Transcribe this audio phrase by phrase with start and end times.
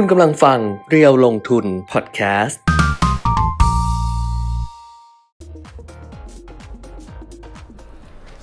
[0.00, 0.58] คุณกำลังฟัง
[0.90, 2.60] เรียวลงทุนพอดแคสต์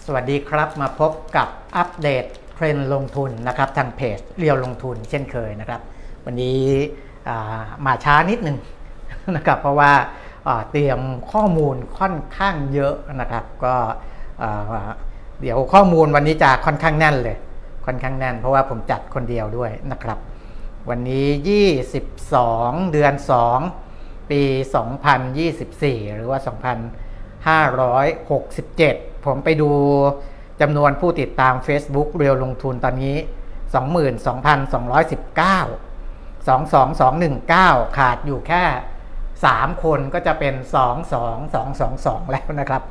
[0.05, 1.47] สวัสดีครับมาพบกับ
[1.77, 5.81] อัปเดตเทรนด์ลงทุนนะครับ ทางเพจเรียวลงทุนเช่นเคยนะครับ
[6.25, 6.59] วันนี้
[7.85, 8.57] มาช้านิดนึง
[9.35, 9.91] นะครับ เพราะว่า
[10.71, 10.99] เตรียม
[11.31, 13.75] ข้อมูลค่อนข้างเยอะนะครับ ก็
[15.41, 17.37] เดี๋ยวข้อมูลวันนี้จะค่อนข้างแน่นเลย
[17.85, 20.19] ค่อนข้างแน่น เพราะว่าผมจัดคนเดียวด้วยนะครับ
[20.89, 21.27] วันนี้
[22.29, 23.13] 22 เดือน
[23.71, 24.41] 2 ปี
[25.49, 26.39] 2024 หรือว่า
[28.35, 29.71] 2567 ผมไปดู
[30.61, 33.15] จำนวนผู้ติดตาม Facebook เรียวลงทุนตอนนี้
[33.83, 38.63] 22,219 22219 ขาดอยู่แค่
[39.23, 40.53] 3 คนก็จะเป็น
[41.43, 42.81] 22222 แล้วนะครับ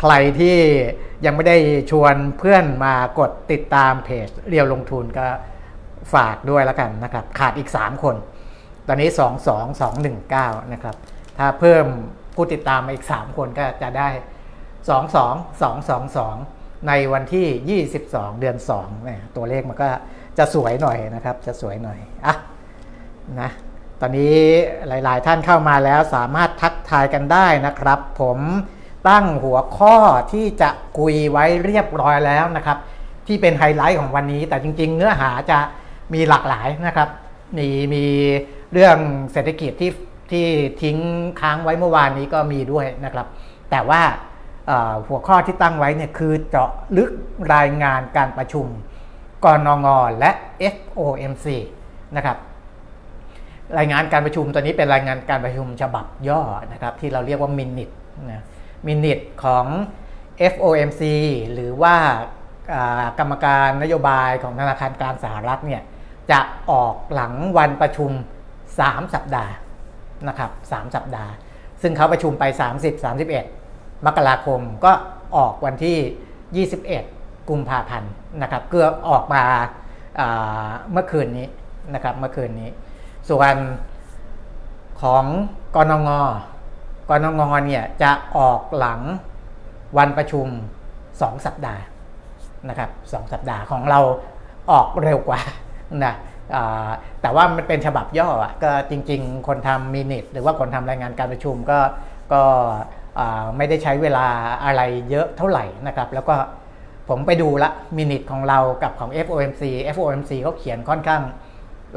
[0.00, 0.58] ใครที่
[1.24, 1.56] ยังไม่ได้
[1.90, 5.26] ชวนเพื่อนมากดติดตามเพจเรียวลงทุนก็
[6.14, 8.16] ฝากด้วยแล้วกันนะครับ ขาดอีก 3 คน
[8.88, 9.10] ตอนนี้
[9.90, 10.96] 22219 นะครับ
[11.38, 11.86] ถ้าเพิ่ม
[12.34, 14.08] ผู้ติดตามมาอีก 3 คนก็จะได้
[16.28, 19.88] 22222 ในวันที่ 22 เดือน2เนี่ยตัวเลขมันก็
[20.38, 22.34] จะสวยหน่อยนะครับ จะสวยหน่อย อะ
[23.40, 23.50] นะ
[24.00, 24.36] ตอนนี้
[24.88, 28.38] หลายๆ ท่านเข้ามาแล้วสามารถทักทายกันได้นะครับ ผม
[29.08, 29.96] ตั้งหัวข้อ
[30.32, 32.78] ที่จะคุยไว้เรียบร้อยแล้วนะครับ
[33.26, 35.58] ที่เป็นไฮไลท์ของวันนี้ แต่จริง ๆ เนื้อหาจะ
[36.14, 37.08] มีหลากหลายนะครับ
[37.58, 38.04] มีมี
[38.72, 38.96] เรื่อง
[39.32, 39.92] เศรษฐกิจที่
[40.30, 40.46] ที่
[40.82, 40.96] ทิ้ง
[41.40, 43.26] ค้างไว้เมื่อวานนี้ก็มีด้วยนะครับ
[43.70, 44.02] แต่ว่า
[45.08, 47.10] หัวข้อที่ตั้งไว้เนี่ยคือเจาะลึก
[47.54, 48.66] รายงานการประชุม
[49.44, 49.86] กนง
[50.18, 50.30] และ
[50.74, 51.46] FOMC
[52.16, 52.36] นะครับ
[53.78, 56.40] รายงานการประชุมตัวนี้เป็นรายงานการประชุมฉบับย่อ
[56.72, 57.90] นะครับ ที่เราเรียกว่ามินิท
[58.30, 58.42] นะ
[58.86, 59.66] มินิทของ
[60.52, 61.02] FOMC
[61.52, 61.94] หรือว่า
[63.18, 65.82] กรรมการนโยบายของธนาคารกลางสหรัฐเนี่ย
[66.30, 68.10] จะออกหลังวันประชุม
[68.62, 69.52] 3 สัปดาห์
[70.28, 71.32] นะครับ3สัปดาห์
[71.82, 72.44] ซึ่งเขาประชุมไป
[72.80, 73.04] 30
[73.44, 74.92] 31 มกราคมก็
[75.36, 78.12] ออกวันที่ 21 กุมภาพันธ์
[78.42, 79.42] นะครับเกือบออกมา
[80.92, 81.46] เมื่อคืนนี้
[81.94, 82.70] นะครับเมื่อคืนนี้
[83.30, 83.56] ส่วน
[85.02, 85.24] ของ
[85.76, 86.08] กนง
[87.10, 89.00] กนงเนี่ยจะออกหลัง
[89.98, 90.46] วันประชุม
[90.96, 91.82] 2 สัปดาห์
[92.68, 94.00] นะครับสองสัปดาห์ของเรา
[94.70, 95.40] ออกเร็วกว่า
[96.04, 96.14] นะ
[97.22, 101.78] แต่ว่ามันเป็นฉบับย่ออะก็จริง ๆ คนทำมินิทหรือว่าคนทำรายงานการประชุมก็
[102.32, 102.42] ก็
[103.56, 104.26] ไม่ได้ใช้เวลา
[104.64, 106.34] อะไรเยอะเท่าไหร่นะครับ แล้วก็
[107.08, 109.62] ผมไปดูละมินิทของเรากับของ FOMC
[109.96, 111.22] FOMC เขาเขียนค่อนข้าง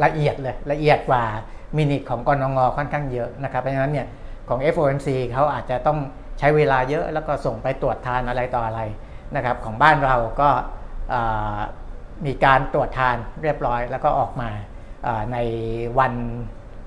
[0.04, 1.24] ละเอียดเลยละเอียดกว่า
[1.78, 4.08] มินิทของกนงค่อนข้างเยอะนะครับเพราะฉะนั้นเนี่ย
[4.50, 6.00] ของ FOMC เขาอาจจะต้อง
[6.40, 8.82] ใช้เวลาเยอะแล้วก็ส่งไปตรวจทานอะไรต่ออะไร
[9.36, 10.50] นะครับของบ้านเราก็
[12.26, 14.50] มีการตรวจทานเรียบร้อย แล้วก็ออกมา
[15.34, 15.38] ใน
[16.00, 16.14] วัน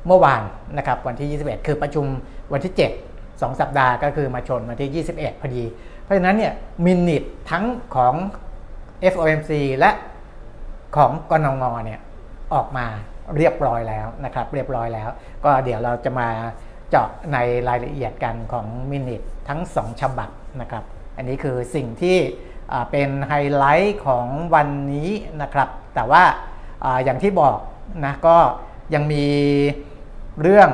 [0.07, 0.43] เมื่อวาน
[0.77, 2.07] นะครับวันที่ 21 คือประชุม
[2.53, 2.81] วันที่ 7
[3.21, 5.65] 2 สัปดาห์ก็คือมาชนวันที่ 21 พอดี
[6.03, 6.53] เพราะฉะนั้นเนี่ย
[6.85, 7.65] มินิททั้ง
[7.97, 8.15] ของ
[9.13, 9.91] FOMC และ
[10.97, 12.01] ของกนงเนี่ย
[12.55, 12.87] ออกมา
[13.37, 15.09] เรียบร้อยแล้วนะครับ เรียบร้อยแล้ว
[15.45, 16.29] ก็เดี๋ยวเราจะมา
[16.91, 17.39] เจาะใน
[17.69, 20.85] รายละเอียดกันของมินิททั้ง 2 ฉบับนะครับ
[21.17, 22.17] อันนี้คือสิ่งที่
[22.91, 25.11] เป็นไฮไลท์ของวันนี้
[25.43, 26.25] นะครับ แต่ว่า
[26.85, 27.59] ออย่างที่บอก
[28.05, 28.37] นะก็
[28.95, 29.27] ยังมี
[30.43, 30.71] เรื่อง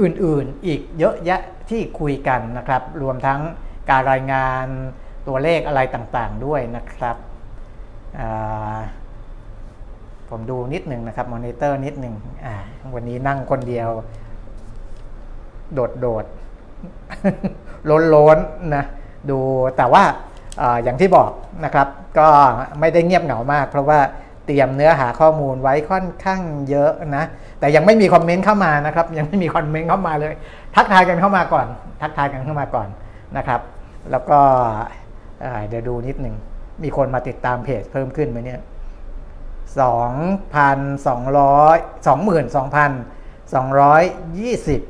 [0.00, 1.40] อื่นๆอีกเยอะแยะ
[1.70, 3.40] ที่คุยกันนะครับ รวมทั้ง
[3.90, 4.66] การรายงาน
[5.28, 7.16] ตัวเลขอะไรต่างๆด้วยนะครับ
[10.28, 12.14] ผมดูนิดหนึ่งนะครับมอนิเตอร์นิดหนึ่ง
[12.94, 13.88] วันนี้นั่งคนเดียว
[15.74, 16.24] โดดโดด
[17.90, 18.84] ล้นล้นๆนะ
[19.30, 19.38] ดู
[19.76, 20.04] แต่ว่า
[20.82, 21.30] อย่างที่บอก
[21.64, 21.88] นะครับ
[22.18, 22.26] ก็
[22.80, 24.00] ไม่ได้เงียบเหงามาก เพราะว่า
[24.46, 27.24] เตรียมเนื้อหาข้อมูลไว้ค่อนข้างเยอะนะ
[27.60, 30.34] แต่ยังไม่มีคอมเมนต์เข้ามานะครับยังไม่มีคอมเมนต์เข้ามาเลย
[30.76, 31.66] ทักทายกันเข้ามาก่อน
[32.00, 32.88] ทักทายกันเข้ามาก่อน
[33.36, 33.60] นะครับ
[34.10, 34.38] แล้วก็
[35.68, 36.34] เดี๋ยวดูนิดหนึ่ง
[36.82, 38.60] มีคนมาติดตามเพจเพิ่มขึ้นไหมเนี่ย
[39.80, 40.12] สอง
[40.54, 41.76] พันสองร้อย
[42.06, 42.90] สองหมื่นสองพัน
[43.54, 44.02] สองร้อย
[44.38, 44.80] ยี่สิบ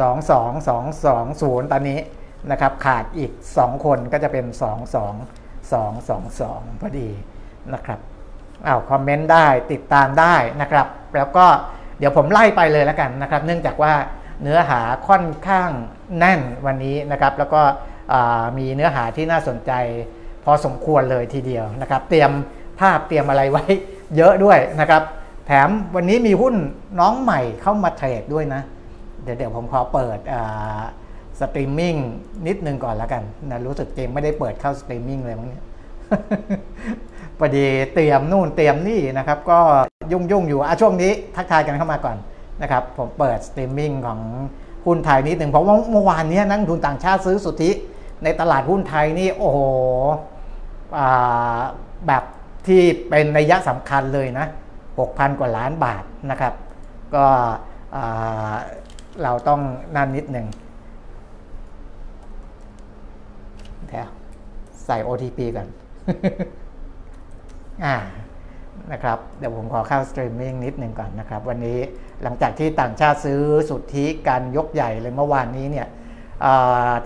[0.00, 1.98] สองสองสองสองศูนย์ตอนนี้
[2.50, 5.14] นะครับขาดอีกสองคนก็จะเป็นสองสอง
[5.72, 7.08] สองสองสองพอดี
[7.74, 7.98] นะครับ
[8.66, 10.86] อ้าว comment ได้ติดตามได้นะครับ
[11.16, 11.46] แล้วก็
[11.98, 13.94] เดี๋ยวผมไล่ไปเลยแล้วกันนะครับ เนื่องจากว่า
[14.42, 15.70] เนื้อหาค่อนข้าง
[16.18, 17.62] แน่นวันนี้นะครับ แล้วก็
[18.58, 19.72] มีเนื้อหาที่น่าสนใจ
[20.44, 22.30] พอสมควรเลยทีเดียวนะครับ เตรียม
[22.80, 23.64] ภาพเตรียมอะไรไว้
[24.16, 25.02] เยอะด้วยนะครับ
[25.46, 26.54] แถมวันนี้มีหุ้น
[27.00, 28.62] น้องใหม่เข้ามา trade ด้วยนะ
[29.22, 30.18] เดี๋ยวเดี๋ยวผมขอเปิด
[31.42, 31.94] สตรีมมิ่ง
[32.46, 35.64] นิดนึงก่อนแล้วกันนะรู้สึกเจมไม่ได้เปิดเข้าสตรีมมิ่งเลยมั้งเนี่ย
[37.38, 39.58] พอดีเตรียมนู่นเตรียมนี่นะครับ ก็
[40.12, 42.16] ยุ่งยุ่งอยู่อะช่วงนี้ทักทายกันเข้ามาก่อน
[42.62, 44.20] นะครับ ผมเปิดสตรีมมิ่งของ
[44.86, 47.70] หุ้นไทยนิดหนึ่งเพราะว่าเมื่อวานนี้นักลงทุนต่างชาติซื้อสุทธิ
[48.24, 49.58] ในตลาดหุ้นไทยนี่โอ้โห
[52.06, 52.22] แบบ
[52.66, 54.46] ที่เป็นนัยยะสำคัญเลยนะ
[54.92, 56.54] 6,000 กว่าล้านบาทนะครับ
[57.14, 57.26] ก็
[59.22, 59.60] เราต้อง
[59.96, 60.46] นั่นนิดหนึ่ง
[63.92, 64.08] เดี๋ยว
[64.86, 65.66] ใส่ OTP กัน
[67.84, 67.96] อ่า
[68.92, 71.78] นะครับเดี๋ยวผมขอเข้าสตรีมมิ่งนิดหนึ่งก่อนนะครับ วันนี้
[72.22, 73.40] หลังจากที่ต่างชาติซื้อ
[73.70, 75.86] สุทธิกันยกใหญ่เลยเมื่อวานนี้เนี่ย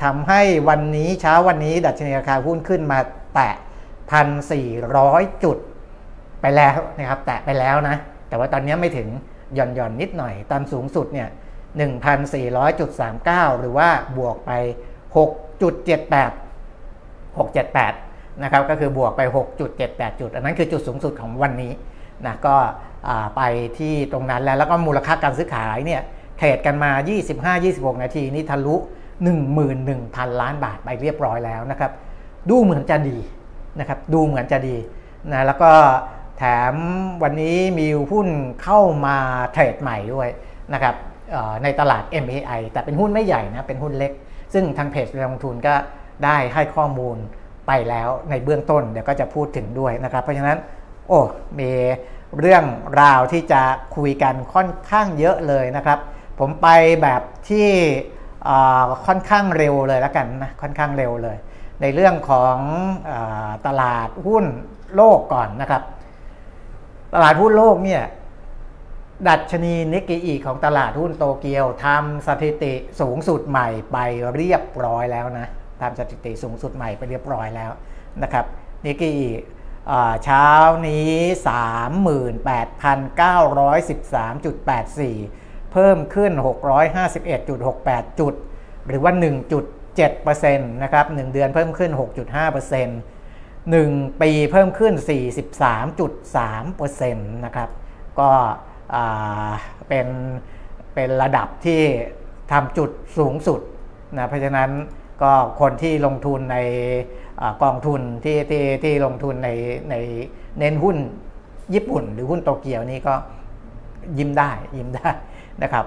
[0.05, 2.99] ทำให้วันนี้เช้าวันนี้ ดัชนีราคาหุ้นขึ้นมา
[3.35, 3.51] แตะ
[4.49, 5.59] 1,400 จุด
[6.41, 7.97] ไปแล้วนะครับ แตะไปแล้วนะ
[8.29, 9.09] แต่ว่าตอนนี้ไม่ถึง
[9.55, 11.29] หย่อนหย่อนนิดหน่อยตอนสูงสุดเนี่ย
[12.25, 14.53] 1,400.39 หรือว่าบวกไป
[15.17, 16.46] 6.78
[17.37, 19.23] 678 นะครับ ก็คือบวกไป
[19.71, 21.73] 6.78 จุด อันนั้นคือจุดสูงสุดของวันนี้
[22.27, 22.57] นะก็
[23.37, 23.43] ไป
[23.79, 26.03] ที่ตรงนั้นแล้วแล้วก็มูลค่าการซื้อขายเนี่ย
[26.37, 26.91] เทรดกันมา
[27.47, 28.77] 25-26 นาทีนี่ทะลุ
[29.57, 31.93] 11,000 ล้านบาทไปเรียบร้อยแล้วนะครับ
[32.51, 33.19] ดูเหมือนจะดี
[33.81, 34.77] นะครับ ดูเหมือนจะดี
[35.33, 35.71] นะแล้วก็
[36.39, 36.75] แถม
[37.23, 38.29] วันนี้มีหุ้น
[38.63, 39.17] เข้ามา
[39.53, 40.29] เทรดใหม่ด้วย
[40.75, 40.95] นะครับ
[41.63, 44.13] ในตลาด MAI แต่เป็นหุ้นไม่ใหญ่นะ เป็นหุ้นเล็ก
[44.55, 45.75] ซึ่งทางเพจลงทุนก็
[46.25, 47.17] ได้ให้ข้อมูล
[47.67, 50.59] ไปแล้วในเบื้องต้นเดี๋ยวก็จะพูดถึงด้วยนะครับ เพราะฉะนั้น
[51.09, 51.21] โอ้
[51.59, 51.71] มี
[52.41, 52.65] เรื่อง
[53.03, 53.63] ราวที่จะ
[53.97, 55.99] คุยกันค่อนข้างเยอะเลยนะครับ
[56.39, 56.69] ผมไป
[57.03, 57.69] แบบที่
[59.07, 61.37] ค่อนข้างเร็วเลยแล้วกันนะค่อนข้างเร็วเลย
[61.83, 62.57] ในเรื่องของ
[63.11, 63.13] อ
[63.67, 64.45] ตลาดหุ้น
[64.97, 65.83] โลกก่อนนะครับ
[67.15, 68.03] ตลาดหุ้นโลกเนี่ย
[69.29, 73.99] ดัชนีนิกเกอีของตลาดหุ้นโตเกียวทำสถิติสูงสุดใหม่ไป
[74.35, 75.49] เรียบร้อยแล้วนะ
[75.81, 77.71] ทำสถิติสูงสุดใหม่ไปเรียบร้อยแล้ว
[78.23, 78.45] นะครับ
[78.85, 79.13] นิกกอี
[80.25, 80.49] เช้า
[80.89, 81.11] นี้
[84.97, 85.01] 38,913.84
[85.73, 86.33] เพิ่มขึ้น
[87.45, 88.35] 651.68 จุด
[88.87, 89.13] หรือว่า
[89.83, 92.03] 1.7%นะครับ 1 เดือนเพิ่มขึ้น 6.5%
[93.51, 94.95] 1 ปีเพิ่มขึ้น
[95.85, 97.71] 43.3%นะครับ
[98.21, 98.31] ก็
[99.89, 100.07] เป็น
[100.95, 101.83] เป็นระดับที่
[102.53, 103.61] ทำจุดสูงสุด
[104.17, 104.71] นะ เพราะฉะนั้น
[105.23, 106.59] ก็คนที่ลงทุนใน
[107.41, 109.51] อกองทุนที่ที่ที่ลงทุนใน
[109.91, 109.95] ใน
[110.59, 110.97] เน้นหุ้น
[111.75, 113.15] ญี่ปุ่น หรือหุ้นโตเกียวนี่ก็
[114.19, 115.11] ยิ้มได้ยิ้มได้
[115.63, 115.87] นะครับ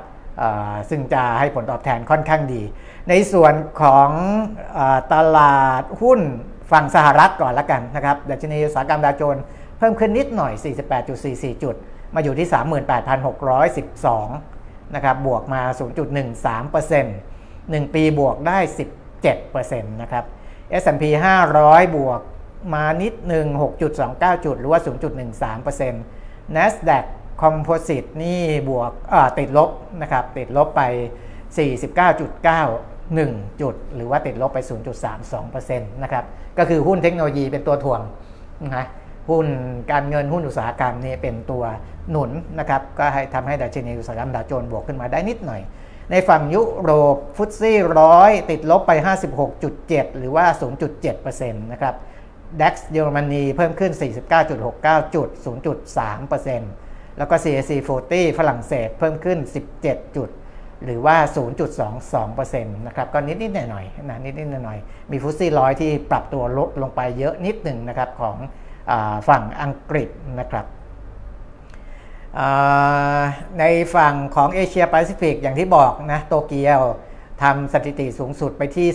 [0.89, 2.61] ซึ่งจะให้ผลตอบแทนค่อนข้างดี
[3.09, 4.09] ในส่วนของ
[4.77, 4.79] อ
[5.13, 6.19] ตลาดหุ้น
[6.71, 9.43] ฝั่งสหรัฐก่อนละกันนะครับดัชนีอุตสาหกรรมดาวโจนส์
[9.77, 10.53] เพิ่มขึ้นนิดหน่อย
[11.07, 11.75] 48.44 จุด
[12.15, 12.47] มาอยู่ที่
[14.11, 15.61] 38,612 นะครับ บวกมา
[16.97, 18.59] 0.13% 1 ปีบวกได้
[19.23, 20.25] 7%นะครับ
[20.81, 21.03] S&P
[21.49, 22.21] 500 บวก
[22.73, 23.47] มานิดหนึ่ง
[23.95, 24.79] 6.29 จุด หรือว่า
[25.47, 27.05] 0.13% NASDAQ
[27.41, 28.39] Composite นี่
[28.69, 28.91] บวก
[29.39, 29.69] ติดลบ
[30.01, 30.81] นะครับ ติดลบไป
[31.61, 34.59] 49.91 จุด หรือว่าติดลบไป
[35.15, 36.25] 0.32%นะครับ
[36.57, 38.01] ก็คือหุ้นเทคโนโลยีเป็นตัวถ่วง
[38.75, 38.85] นะ
[39.29, 39.47] หุ้น
[39.91, 41.63] การเงินหุ้นอุตสาหกรรมนี่เป็นตัว
[42.11, 45.61] หนุนนะครับ ก็ให้ทำให้ดัชนีอุตสาหกรรมดาวโจนส์บวกขึ้นมาได้นิดหน่อย
[46.11, 48.91] ในฝั่งยุโรปฟุตซี่ร้อยติดลบไป
[49.55, 50.45] 56.7 หรือว่า
[51.03, 51.95] 0.7%นะครับ
[52.61, 53.91] ดัคเยอรมนีเพิ่มขึ้น
[54.53, 55.29] 49.69 จุด
[55.97, 57.71] 0.3%แล้วก็ CAC
[58.03, 59.39] 40 ฝรั่งเศสเพิ่มขึ้น
[59.77, 60.29] 17 จุด
[60.85, 61.17] หรือว่า
[61.85, 68.37] 0.22%นะครับ ก็นิดๆหน่อยๆนะนิดๆหน่อยๆมีฟุตซี่ร้อยที่ปรับตัวลดลงไปเยอะนิดหนึ่งนะครับของ
[69.29, 70.65] ฝั่งอังกฤษนะครับ
[73.59, 73.63] ใน
[73.95, 76.81] ฝั่งของเอเชียแปซิฟิกอย่างที่บอกนะโตเกียว
[77.43, 78.87] ทำสถิติสูงสุดไปที่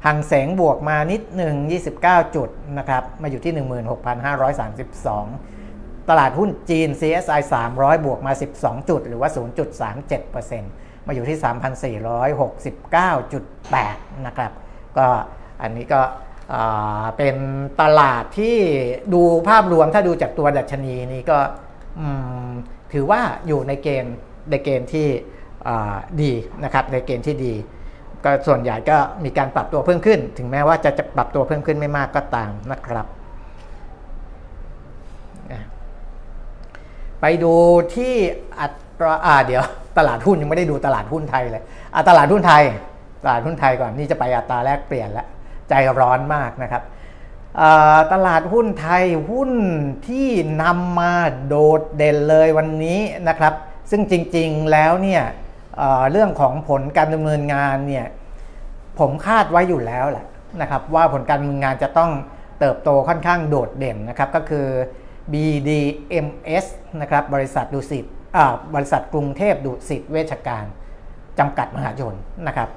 [0.00, 1.54] 38,913.84หังเสงบวกมานิดหนึ่ง
[1.94, 2.48] 29 จุด
[2.78, 3.52] นะครับมาอยู่ที่
[5.20, 7.40] 16,532 ตลาดหุ้นจีน CSI
[7.72, 9.30] 300 บวกมา 12 จุด หรือว่า
[9.98, 11.38] 0.37%มาอยู่ที่
[13.60, 14.52] 3,469.8 นะครับ
[14.98, 15.06] ก็
[15.62, 16.00] อันนี้ก็
[17.16, 17.36] เป็น
[17.80, 18.56] ตลาดที่
[19.14, 21.38] ดูภาพรวมถ้าดูจากตัวดัชนีนี้ก็
[22.92, 24.16] ถือว่าอยู่ในเกณฑ์
[24.50, 25.08] ในเกณฑ์ที่
[26.22, 26.32] ดี
[26.64, 27.54] นะครับในเกณฑ์ที่ดี
[28.24, 33.06] ก็ส่วนใหญ่ก็มีการปรับตัวเพิ่มขึ้น ถึงแม้ว่าจะจะปรับตัวเพิ่มขึ้นไม่มากก็ตามนะครับ
[37.20, 37.52] ไปดู
[37.94, 38.14] ที่
[38.60, 39.62] อัตราอ่าเดี๋ยว
[39.98, 41.62] ตลาดหุ้นยังไม่ได้ดูตลาดหุ้นไทยเลย
[41.94, 42.62] อ่าตลาดหุ้นไทย
[43.24, 45.26] ตลาดหุ้นไทยก่อนนี่จะไปอัตราแลกเปลี่ยนแล้ว
[45.70, 46.82] ใจร้อนมากนะครับ
[48.12, 49.52] ตลาดหุ้นไทยหุ้น
[50.08, 50.28] ที่
[50.62, 51.14] นำมา
[51.46, 53.54] โดดเด่นเลยวันนี้นะครับ
[53.90, 55.22] ซึ่งจริงๆแล้วเนี่ย
[55.76, 58.06] เเรื่องของผลการดำเนินงานเนี่ย
[58.98, 60.26] ผมคาดไว้อยู่แล้วแหละ
[60.60, 62.10] นะครับว่าผลการดำเนินงานจะต้อง
[62.60, 64.66] เติบโตค่อนข้างโดดเด่นนะครับก็คือ
[65.32, 66.66] BDMS
[67.00, 68.04] นะครับบริษัทดุสิต
[68.74, 70.64] บริษัทกรุงเทพดุสิตเวชการ
[71.38, 72.14] จำกัดมหาชน
[72.46, 72.68] นะครับ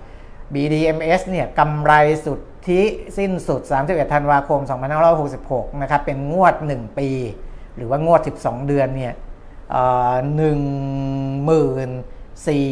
[0.54, 1.94] BDMS เนี่ยกำไร
[2.26, 2.82] สุท ธิ
[3.17, 4.60] สิ้นสุด 31 ธันวาคม
[5.22, 7.10] 2566 นะครับ เป็นงวด 1 ปี
[7.75, 9.13] หรือว่างวด 12 เดือนเนี่ย
[10.36, 10.62] หนึ่ง
[11.46, 11.89] หมื่น
[12.48, 12.72] สี่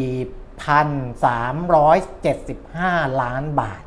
[0.63, 0.87] พัน
[1.25, 3.83] สามร้อยเจ็ดสิบห้าล้านบาท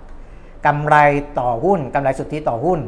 [0.67, 0.97] กำไร
[1.39, 2.81] ต่อหุ้นกำไรสุทธิต่อหุ้น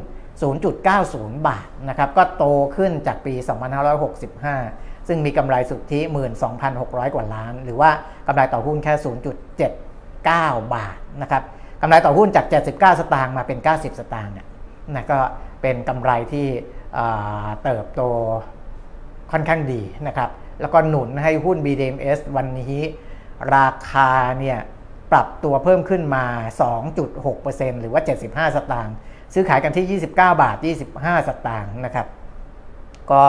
[0.69, 2.45] 0.90 บาทนะครับ ก็โต
[2.77, 3.35] ขึ้นจากปี
[4.21, 6.01] 2565 ซึ่งมีกำไรสุทธิ
[6.59, 7.91] 12,600 กว่าล้าน หรือว่า
[8.27, 11.43] กำไรต่อหุ้นแค่ 0.79 บาทนะครับ
[11.83, 14.47] กำไรต่อหุ้นจาก 79 สตางค์มาเป็น 90 สตางค์เนี่ย
[14.95, 15.19] นะก็
[15.63, 16.47] เป็นกำไรที่
[17.65, 18.03] เติบโต
[19.33, 20.31] ค่อนข้างดีนะครับ
[20.61, 22.83] แล้วก็หนุนให้หุ้น BDMs วันนี้
[23.57, 24.59] ราคาเนี่ย
[25.13, 26.25] ปรับตัวเพิ่มขึ้นมา
[27.03, 28.95] 2.6%หรือว่า 75 สตางค์
[29.35, 30.57] ซื้อขายกันที่ 29 บาท
[30.93, 32.07] 25 สตางค์นะครับ
[33.13, 33.25] ก็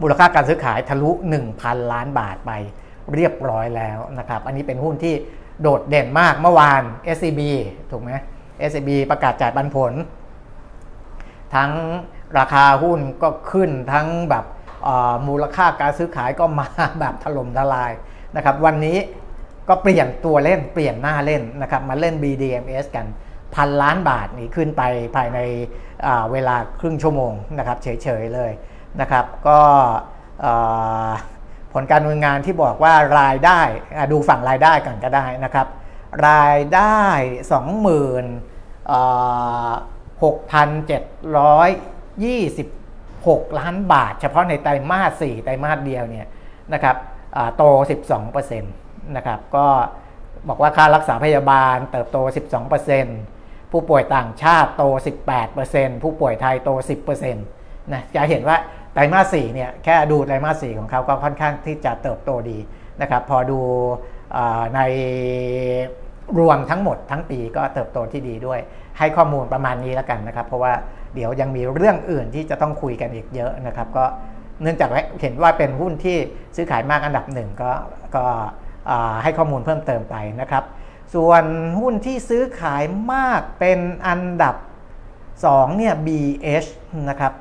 [0.00, 1.10] มูลค่าการซื้อขายทะลุ
[1.50, 2.52] 1,000 ล้านบาทไป
[3.14, 5.14] เรียบร้อยแล้วนะครับ อันนี้เป็นหุ้นที่
[5.62, 6.82] โดดเด่นมากเมื่อวาน
[7.16, 7.40] SCB
[7.90, 8.10] ถูกไหม
[8.68, 9.92] SCB ประกาศจ่ายปันผล
[11.54, 11.70] ทั้ง
[12.38, 14.44] ราคาหุ้นก็ขึ้นทั้งแบบ
[15.28, 16.66] มูลค่าการซื้อขายก็มา
[17.00, 17.92] แบบถล่มทลาย
[18.36, 18.98] นะครับ วันนี้
[19.68, 23.06] ก็เปลี่ยนตัวเล่นเปลี่ยนหน้าเล่นนะครับมาเล่น BDMs กัน
[23.54, 24.82] พันล้านบาทนี่ขึ้นไป
[25.16, 25.38] ภายใน
[26.32, 28.52] เวลาครึ่งชั่วโมงนะครับเฉยๆเลย
[29.00, 29.60] นะครับ ก็
[31.72, 33.60] ผลการดำเนินงานที่บอกว่ารายได้
[34.12, 35.66] ดูฝั่งรายได้ก่อนก็ได้นะครับ
[36.28, 36.98] รายได้
[43.42, 46.26] 26,726 ล้านบาท เฉพาะในไตรมาส 4 ไตรมาสเดียวเนี่ย
[46.72, 46.96] นะครับ
[47.56, 47.62] โต
[48.20, 49.66] 12%นะครับก็
[50.48, 52.18] บอกว่าค่ารักษาพยาบาลเติบโต
[52.94, 54.84] 12%ผู้ป่วยต่างชาติโต
[55.44, 56.70] 18%ผู้ป่วยไทยโต
[57.10, 58.56] 10%นะจะเห็นว่า
[58.94, 62.58] ไตรมาส4เนี่ยแค่ดูไตรมาส4ของเขาก็ค่อนข้างที่จะเติบโตดี
[63.02, 63.60] นะครับพอดู
[64.74, 64.80] ใน
[66.38, 68.60] รวมทั้งหมดทั้งปีก็เติบโตที่ดีด้วย
[68.98, 70.72] ให้ข้อมูลประมาณนี้แล้วกันนะครับ เพราะว่า
[71.14, 74.04] เดี๋ยวยังมีเรื่องอื่นที่จะต้องคุยกันอีกเยอะนะครับ ก็
[74.62, 76.16] เนื่องจากเห็นว่าเป็นหุ้นที่
[76.56, 77.72] ซื้อขายมากอันดับหนึ่งก็
[78.16, 78.24] ก็
[79.22, 80.64] ให้ข้อมูลเพิ่มเติมไปนะครับ
[81.14, 81.44] ส่วน
[81.80, 82.82] หุ้นที่ซื้อขาย
[83.12, 84.56] มากเป็นอันดับ
[85.16, 86.68] 2เนี่ย BH
[87.08, 87.32] นะครับ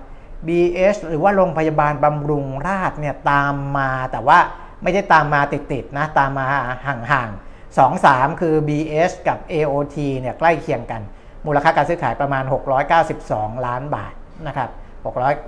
[0.47, 4.39] BH หรือว่าโรงพยาบาลบำรุงราษเนี่ยตามมาแต่ว่า
[4.83, 6.45] ไม่ได้ตามมาติดๆนะตามมา
[6.87, 11.01] ห่างๆ 2 3 คือ BH กับ AOT เนี่ยใกล้เคียงกัน
[11.45, 12.43] มูลค่าการซื้อขายประมาณ
[13.05, 14.13] 692 ล้านบาท
[14.47, 14.69] นะครับ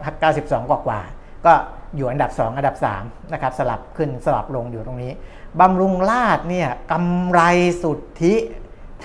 [0.02, 1.02] 692 กว่ากว่า
[1.46, 1.54] ก็
[1.96, 5.12] อยู่อันดับ 2 อันดับ3นะครับสลับขึ้นสลับลงอยู่ตรงนี้
[5.60, 7.42] บำรุงราดเนี่ยกำไร
[7.82, 8.34] สุทธิ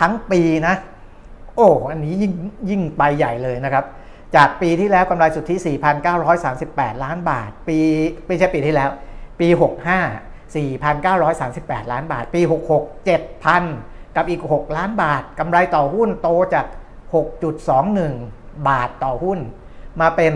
[0.00, 0.74] ทั้งปีนะ
[1.56, 2.32] โอ้ อันนี้ยิ่ง
[2.70, 3.84] ยิ่งไปใหญ่เลยนะครับ
[4.36, 5.54] จากปีที่แล้วกำไรสุทธิ
[6.28, 7.78] 4,938 ล้านบาท ปี
[8.26, 8.90] ไม่ใช่ปีที่แล้ว
[9.40, 9.48] ปี
[10.16, 16.66] 65 4,938 ล้านบาท ปี 66 7,000 กับอีก 6 ล้านบาทกำไรต่อหุ้นโตจาก
[17.86, 19.38] 6.21 บาทต่อหุ้น
[20.00, 20.32] มาเป็น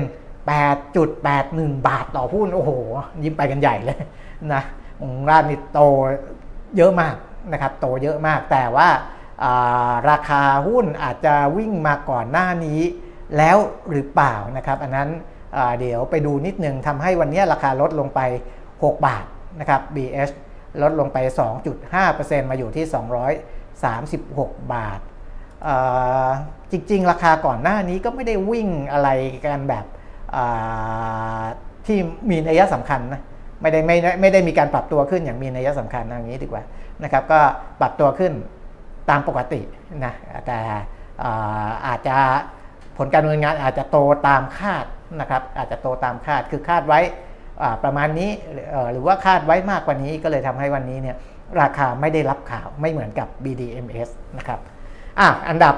[1.12, 2.70] 8.81 บาทต่อหุ้น โอ้โห
[3.22, 4.00] ยิ้มไปกันใหญ่เลย
[4.52, 4.62] นะ
[5.02, 5.80] องราชนี่โต
[6.76, 7.14] เยอะมาก
[7.52, 8.88] นะครับโตเยอะมากแต่ว่า
[10.10, 12.80] ราคาหุ้นอาจจะวิ่งมาก่อนหน้านี้
[13.38, 13.56] แล้ว
[13.90, 15.08] หรือเปล่านะครับ อันนั้น
[15.80, 18.20] เดี๋ยวไปดูนิดนึงทำให้วันนี้ราคาลดลงไป
[18.66, 19.24] 6 บาท
[19.60, 20.30] นะครับ BS
[20.82, 21.18] ลดลงไป
[21.84, 22.84] 2.5%มาอยู่ที่
[24.58, 25.00] 236 บาท
[26.70, 29.08] จริงๆ ราคาก่อนหน้านี้ก็ไม่ได้วิ่งอะไร
[29.44, 29.84] กันแบบ
[31.86, 31.98] ที่
[32.30, 33.22] มีนัยสำคัญนะ
[33.60, 36.62] ไม่ได้ไม่ไม่ได้มีการปรับตัวขึ้นอย่างมีนัยสำคัญอย่างนี้ดีกว่า
[37.02, 37.40] นะครับก็
[37.80, 38.32] ปรับตัวขึ้น
[39.10, 39.60] ตามปกติ
[40.04, 40.14] นะ
[40.46, 40.58] แต่
[41.86, 42.16] อาจจะ
[43.04, 44.86] ลการดำเนินงานอาจจะโตตามคาด
[45.20, 47.00] นะครับอาจจะโตตามคาดคือคาดไว้
[47.84, 48.30] ประมาณนี้
[48.92, 51.16] หรือว่าคาดไว้มากกว่านี้ก็เลยทำให้วันนี้เนี่ย
[51.60, 54.60] ราคาไม่ได้รับข่าวไม่เหมือนกับ BDMs นะครับ
[55.20, 55.74] อะอันดับ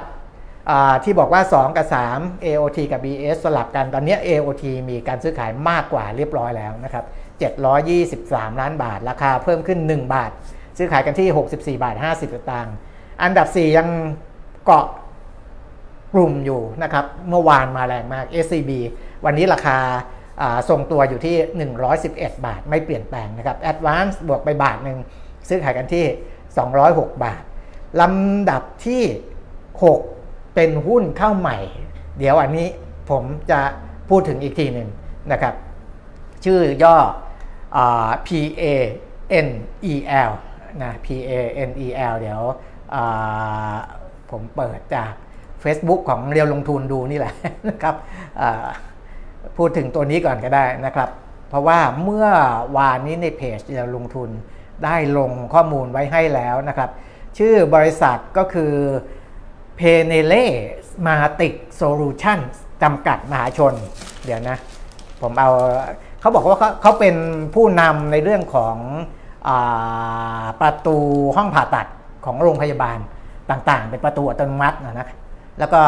[1.05, 7.05] ที่บอกว่า 2 กับ 3 AOT กับ BS สลับกันตอนนี้ AOT มีการซื้อขายมากกว่าเรียบร้อยแล้วนะครับ
[7.83, 10.31] 723 ล้านบาท ราคาเพิ่มขึ้น 1 บาท
[10.79, 12.75] ซื้อขายกันที่ 64 บาท 50สตางค์
[13.23, 13.89] อันดับ 4 ยัง
[14.65, 14.87] เกาะ
[16.15, 18.71] กลุ่มอยู่นะครับเมื่อวานมาแรงมาก SCB
[19.25, 19.79] วันนี้ราคา
[20.69, 21.37] ทรงตัวอยู่ที่
[21.91, 24.99] 111 บาท ไม่เปลี่ยนแปลงนะครับ Advance บวกไปบาทหนึ่ง
[25.49, 26.05] ซื้อขายกันที่
[26.65, 27.43] 206 บาท
[28.01, 29.03] ลำดับที่
[29.81, 31.59] 6 เป็นหุ้นเข้าใหม่
[32.19, 32.69] เดี๋ยวอันนี้
[33.11, 33.61] ผมจะ
[34.09, 34.89] พูดถึงอีกทีหนึ่ง
[35.33, 35.55] นะครับ
[36.45, 36.97] ชื่อย่อ
[38.27, 38.29] P
[38.63, 38.65] A
[39.47, 39.49] N
[39.93, 39.95] E
[40.29, 40.33] L
[40.83, 41.33] นะ P A
[41.69, 42.43] N E L เดี๋ยว
[44.31, 45.13] ผมเปิดจาก
[45.65, 47.35] Facebook ของเรียวลงทุนดูนี่แหละ
[47.69, 47.95] นะครับ
[49.57, 51.09] พูดถึงตัวนี้ก่อนก็ได้นะครับ
[51.49, 52.27] เพราะว่าเมื่อ
[52.77, 54.31] วานนี้ในเพจเรียวลงทุน
[54.85, 56.91] ได้ลงข้อมูลไว้ให้แล้วนะครับ
[57.39, 58.73] ชื่อบริษัทก็คือ
[59.79, 60.45] p e n e l e
[61.07, 62.39] m a t i c Solution
[62.83, 63.75] จำกัดมหาชน
[64.25, 64.57] เดี๋ยวนะ
[65.23, 65.51] ผมเอา
[66.21, 67.17] เขาบอกว่าเขาเขาเป็น
[67.55, 68.77] ผู้นำในเรื่องของ
[69.49, 69.51] อ
[70.61, 70.97] ประตู
[71.37, 71.87] ห้องผ่าตัด
[72.25, 72.99] ของโรงพยาบาล
[73.51, 75.09] ต่างๆ เป็นประตูอัตโนมัตินะนะ
[75.59, 75.83] แล้วก็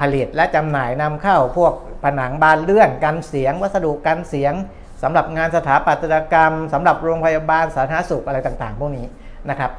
[0.00, 1.72] ผลิตและจำหน่ายนำเข้าพวก
[2.04, 4.54] ผนังบานเลื่อนกันเสียง วัสดุกันเสียง
[5.02, 9.06] สำหรับงานสถาปัตยกรรมสำหรับโรงพยาบาลสาธารณสุขอะไรต่างๆ พวกนี้
[9.50, 9.72] นะครับ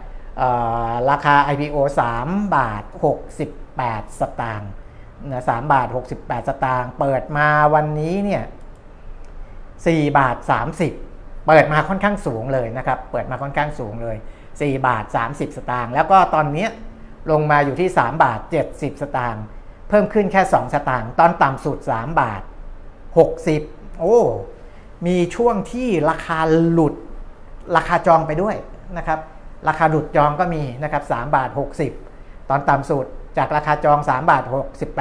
[1.09, 1.77] ราคา IPO
[2.17, 2.83] 3 บาท
[3.51, 4.69] 68 สตางค์
[5.31, 5.87] นะ3บาท
[6.19, 8.43] 68 สตางค์เปิดมาวันนี้เนี่ย
[9.49, 10.37] 4บาท
[10.91, 14.15] 30 เปิดมาค่อนข้างสูงเลยนะครับ เปิดมาค่อนข้างสูงเลย
[14.51, 16.67] 4 บาท 30 สตางค์แล้วก็ตอนนี้
[17.31, 18.39] ลงมาอยู่ที่ 3 บาท
[18.71, 19.43] 70 สตางค์
[19.89, 22.41] เพิ่มขึ้นแค่ 2 สตางค์ตอนต่ำสุด 3 บาท
[23.21, 24.19] 60 โอ้
[25.07, 26.39] มีช่วงที่ราคา
[26.71, 26.93] หลุด
[27.75, 28.55] ราคาจองไปด้วย
[28.97, 29.19] นะครับ
[29.67, 31.49] ราคาหลุดจองก็มีนะครับ3บาท
[31.99, 33.05] 60 ตอนต่ำสุด
[33.37, 34.43] จากราคาจอง 3 บาท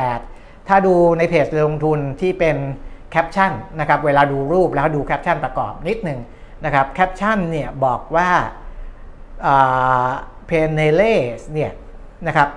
[0.06, 2.56] 68 ถ้าดูในเพจลงทุนที่เป็น
[3.10, 6.20] แคปชั่นนะครับ เวลาดูรูปแล้วดูแคปชั่นประกอบนิดหนึ่ง
[6.64, 8.30] นะครับ แคปชั่นเนี่ยบอกว่า
[10.46, 11.02] เพนเนเล
[11.38, 11.70] สเนี่ย
[12.26, 12.48] นะครับ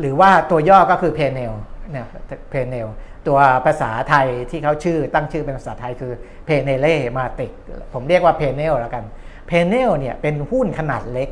[0.00, 1.52] หรือว่าตัวย่อก็คือเพเนล
[1.90, 2.06] เนี่ย
[2.50, 2.88] เพเนล
[3.26, 6.12] ตัวภาษาไทยที่เขาชื่อตั้งชื่อเป็นภาษาไทยคือ
[6.44, 7.52] เพเนเล่สมาติก
[7.92, 9.04] ผมเรียกว่าเพเนลแล้วกัน
[9.46, 11.28] เพเนลเนี่ยเป็นหุ้นขนาดเล็ก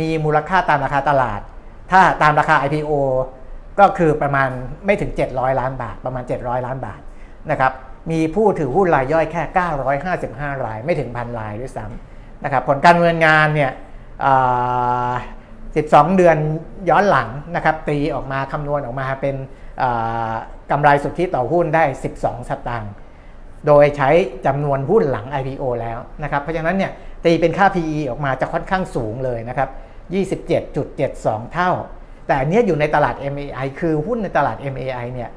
[0.00, 1.40] มีมูลค่าตามราคาตลาด
[1.90, 2.92] ถ้าตามราคา IPO
[3.80, 4.48] ก็คือประมาณ
[4.86, 7.00] ไม่ถึง 700 ล้านบาท ประมาณ 700 ล้านบาท
[7.50, 7.72] นะครับ
[8.10, 9.42] มีผู้ถือหุ้นรายย่อยแค่
[10.02, 13.70] 955 ราย ไม่ถึงพันรายด้วยซ้ำนะครับผลการเงินงานเนี่ย
[15.76, 16.36] 12 เดือน
[16.90, 19.36] ย้อนหลังนะครับตีออกมาคำนวณออกมาเป็น
[20.70, 21.84] กำไรสุทธิต่อหุ้นได้
[22.16, 22.92] 12 สตางค์
[23.66, 24.10] โดยใช้
[24.46, 26.92] จำนวนหุ้นหลัง IPO แล้วนะครับ เพราะฉะนั้นเนี่ย
[27.24, 29.68] ตีเป็นค่า PE ออกมาจะค่อนข้างสูงเลยนะครับ
[30.80, 31.70] 27.72 เท่า
[32.26, 35.30] แต่อันนี้อยู่ในตลาด MAI คือหุ้นในตลาด MAI เนี่ย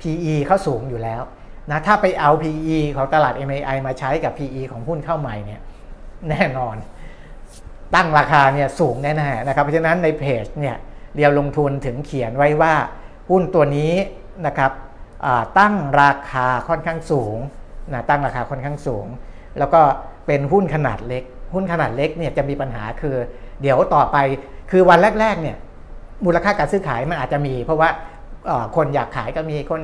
[0.00, 1.22] PE เขาสูงอยู่แล้ว
[1.70, 5.60] นะถ้าไปเอา PE ของตลาด MAI มาใช้กับ PE ของหุ้นเข้าใหม่เนี่ย
[6.30, 6.76] แน่นอน
[7.94, 10.76] ตั้งราคาเนี่ยสูงแน่ๆนะครับเพราะฉะนั้นในเพจเนี่ย
[11.14, 12.74] เรียวลงทุนถึงเขียนไว้ว่า
[13.30, 13.92] หุ้นตัวนี้
[14.46, 14.72] นะครับ
[15.58, 17.38] ตั้งราคาค่อนข้างสูง
[17.92, 19.06] นะตั้งราคาค่อนข้างสูง
[19.58, 19.80] แล้วก็
[20.26, 21.24] เป็นหุ้นขนาดเล็ก
[21.54, 23.16] หุ้นขนาดเล็กเนี่ยจะมีปัญหาคือ
[23.60, 24.16] เดี๋ยวต่อไป
[24.70, 25.56] คือวันแรกๆเนี่ย
[26.24, 27.90] มูลค่าการซื้อขายมันอาจจะมี เพราะว่า
[28.76, 29.80] คนอยากขายก็มีคน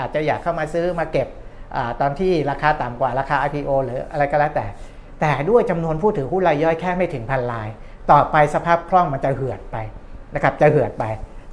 [0.00, 1.28] อาจจะอยากเข้ามาซื้อมาเก็บ
[1.76, 4.66] อตอนที่ราคาต่ำกว่าราคา IPO หรืออะไรก็แล้วแต่
[5.20, 7.68] แต่ด้วยจำนวนผู้ถือหุ้นรายย่อยแค่ไม่ถึงพันลาย
[8.10, 9.76] ต่อไปสภาพคล่องมันจะเหือดไป
[10.34, 11.04] นะครับจะเหือดไป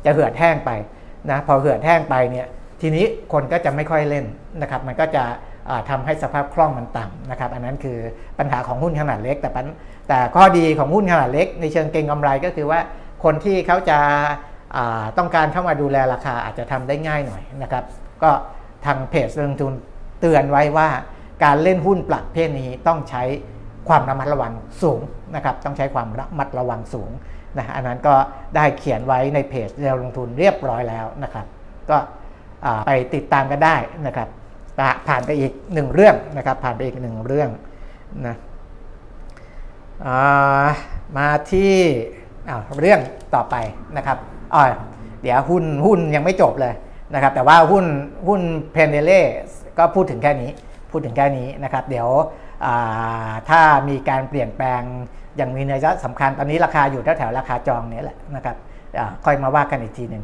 [0.06, 0.72] จะเหือดแห้งไป
[1.30, 2.48] นะพอเหือดแห้งไปเนี่ย
[2.82, 4.26] ทีนี้คนก็จะไม่ค่อยเล่น
[4.62, 5.24] นะครับมันก็จะ
[5.90, 7.98] ทำให้สภาพคล่องมันต่ำนะครับอันนั้นคือ
[8.40, 9.50] ปัญหาของหุ้นขนาดเล็ก แต่
[10.08, 12.80] แต่ข้อดีของหุ้นขนาดเล็ก ในเชิงเก็งกำไรก็คือว่า
[13.24, 14.00] คนที่เขาจะ
[15.18, 17.84] ต้องการเข้ามาดูแลราคาอาจจะทำได้ง่ายหน่อยนะครับ
[18.24, 18.32] ก็
[18.86, 19.74] ทางเพจลงทุน
[20.22, 20.90] เตือนไว้ว่า
[21.44, 23.24] การเล่นหุ้นประเภทนี้ต้องใช้
[23.88, 25.02] ความระมัดระวังสูง
[25.36, 27.12] นะครับ ต้องใช้ความระมัดระวังสูง
[27.58, 28.16] นะอันนั้นก็
[28.56, 31.46] ได้เขียนไว้ในเพจเรียวลงทุนเรียบร้อยแล้วนะครับ
[31.90, 31.98] ก็
[32.86, 33.76] ไปติดตามกันได้
[34.08, 34.28] นะครับ
[35.08, 37.50] ผ่านไปอีกหนึ่งเรื่องนะครับ ผ่านไปอีกหนึ่งเรื่อง
[38.28, 38.36] นะ
[41.18, 41.74] มาที่
[42.80, 43.00] เรื่อง
[43.36, 43.56] ต่อไป
[43.98, 44.18] นะครับ
[44.54, 44.64] อ๋อ
[45.22, 46.74] เดี๋ยวหุ้นหุ้นยังไม่จบเลย
[47.14, 47.86] นะครับ แต่ว่าหุ้น
[48.28, 49.22] หุ้นเพนเดเล่
[49.78, 50.52] ก็พูดถึงแค่นี้
[50.92, 52.08] พูดถึงแค่นี้นะครับ เดี๋ยว
[53.50, 54.82] ถ้ามีการเปลี่ยนแปลง
[55.38, 58.56] อย่างมีนัยสำคัญตอนนี้ราคาอยู่แถวๆราคาจองนี้แหละนะครับ
[59.26, 60.24] ค่อยมาว่ากันอีกทีหนึ่ง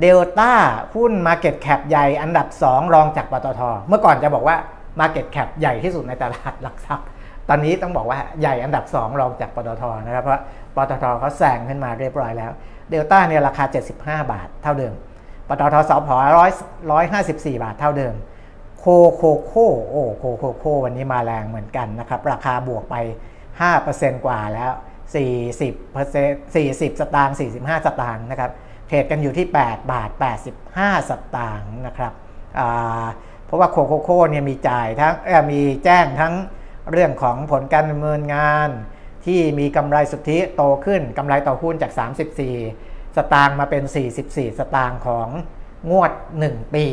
[0.00, 0.52] เดลต้า
[0.94, 4.56] หุ้น Market Cap ใหญ่อันดับ 2 รองจากปตท เมื่อก่อนจะบอกว่า
[5.00, 7.06] Market Cap ใหญ่ที่สุดในตลาดหลักทรัพย์
[7.48, 10.42] ตอนนี้ต้องบอกว่าใหญ่อันดับ 2 รองจากปตทนะครับเพราะ
[10.76, 12.50] ปตทเขาแซงขึ้นมาเรียบร้อยแล้ว
[12.90, 13.64] เดลต้าเนี่ยราคา
[13.98, 14.94] 75 บาทเท่าเดิม
[15.48, 16.50] ปตทสพร้อย
[16.92, 18.14] ร้อยห้าสิบสี่บาทเท่าเดิม
[18.86, 19.54] โคโคโค
[19.90, 22.96] โอ้โคโคโควันนี้มาแรงเหมือนกันนะครับ ราคาบวกไป
[23.60, 24.72] 5%กว่าแล้ว
[25.84, 28.50] 40% 40 สตางค์ 45 สตางค์นะครับ
[28.88, 30.10] เทรดกันอยู่ที่ 8 บาท
[30.60, 32.12] 85 สตางค์นะครับ
[33.44, 35.14] เพราะว่าโคโคโคเนี่ยมีจ่ายทั้ง
[35.52, 36.34] มีแจ้งทั้ง
[36.92, 38.68] เรื่องของผลการดำเนินงาน
[39.26, 41.92] ที่มีกำไรสุทธิโตขึ้นกำไรต่อหุ้นจาก
[42.54, 43.82] 34 สตางค์มาเป็น
[44.20, 45.28] 44 สตางค์ของ
[45.90, 46.12] งวด
[46.44, 46.84] 1 ปี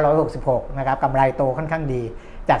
[0.00, 2.02] 2566 นะครับกำไรโตค่อนข้างดี
[2.48, 2.60] จาก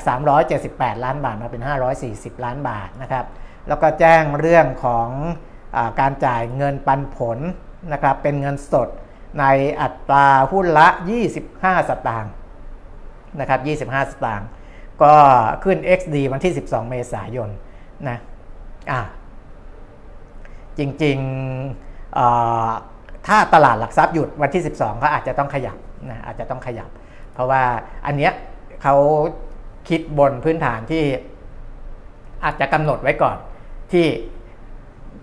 [0.52, 1.62] 378 ล้านบาทมาเป็น
[2.02, 3.24] 540 ล้านบาทนะครับ
[3.68, 5.08] แล้วก็แจ้งเรื่องของ
[5.76, 7.38] อการจ่ายเงินปันผล
[7.92, 8.88] นะครับ เป็นเงินสด
[9.40, 9.44] ใน
[9.80, 10.88] อัตราหุ้นละ
[11.38, 12.32] 25 สตางค์
[13.40, 14.48] นะครับ 25 สตางค์
[15.02, 15.14] ก็
[15.64, 17.50] ขึ้น XD วันที่ 12 เมษายน
[18.08, 18.18] นะ
[18.90, 19.00] อะ
[20.78, 22.89] จริงๆ
[23.26, 25.76] ถ้าตลาดหลักทรัพย์หยุดวันที่ 12 ก็อาจจะต้องขยับ
[26.10, 26.90] นะอาจจะต้องขยับ
[27.32, 27.62] เพราะว่า
[28.06, 28.32] อันเนี้ย
[28.82, 28.94] เขา
[29.88, 31.04] คิดบนพื้นฐานที่
[32.44, 33.36] อาจจะกำหนดไว้ก่อน
[33.92, 34.06] ที่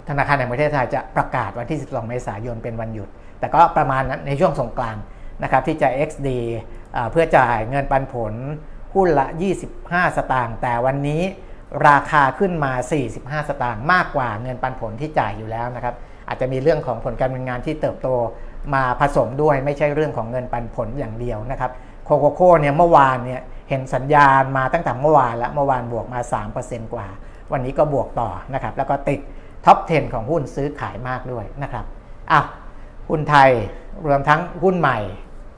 [0.10, 5.04] ธนาคารแห่งประเทศไทยจะประกาศวันที่ 12 เมษายนเป็นวันหยุด แต่ก็ประมาณนั้นในช่วงสงกรานต์
[5.44, 6.28] นะครับที่จะ XD
[7.12, 8.34] เพื่อจ่ายเงินปันผล
[8.96, 9.28] หุ้นละ
[9.72, 11.22] 25 สตางค์แต่วันนี้
[11.88, 12.74] ราคาขึ้นมา
[13.12, 15.96] 45 สตางค์มากกว่าเงินปันผลที่จ่ายอยู่แล้วนะครับ
[16.28, 18.08] อาจจะมีเรื่องของผลการดำเนินงานที่เติบโต
[18.74, 21.72] มาผสมด้วยไม่ใช่เรื่องของเงินปันผลอย่างเดียวนะครับ
[22.06, 26.20] โคโคโค่เนี่ยเมื่อวานเนี่ยเห็นสัญญาณมาตั้งแต่เมื่อวานแล้วเมื่อวานบวกมา
[26.58, 27.08] 3%กว่า
[27.52, 29.20] วันนี้ก็บวกต่อนะครับแล้วก็ติด
[29.66, 31.86] ท็อป 10 ของหุ้นซื้อขายมากด้วยนะครับ
[32.32, 32.46] อ้าว
[33.10, 33.50] หุ้นไทย
[34.08, 34.98] รวมทั้งหุ้นใหม่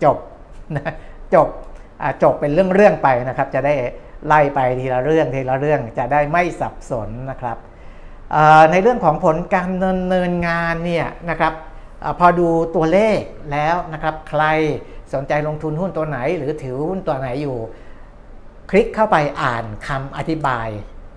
[0.04, 0.18] จบ
[0.76, 0.94] นะ
[1.36, 1.48] จบ
[2.24, 3.74] จบเป็นเรื่องๆไปนะครับ จะได้
[4.28, 7.58] ไล่ไปทีละเรื่องทีละเรื่องจะได้ไม่สับสนนะครับ
[8.72, 11.54] ในเรื่องของผลการดำเนินงานเนี่ยนะครับ
[12.04, 13.20] อพอดูตัวเลข
[13.52, 14.44] แล้วนะครับใคร
[15.14, 17.58] สนใจลงทุนหุ้นตัวไหน หรือถือหุ้นตัวไหนอยู่
[18.70, 20.68] คลิกเข้าไปอ่านคำอธิบาย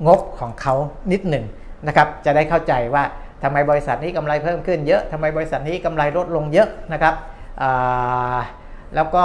[0.07, 0.75] งบของเขา
[1.13, 1.45] นิดหนึ่ง
[1.87, 3.05] นะครับจะได้เข้าใจว่า
[3.43, 7.15] ทำไมบริษัทนี้กำไรเพิ่มขึ้นเยอะทำไมบริษัทนี้กำไรลดลงเยอะนะครับ
[8.95, 9.25] แล้วก็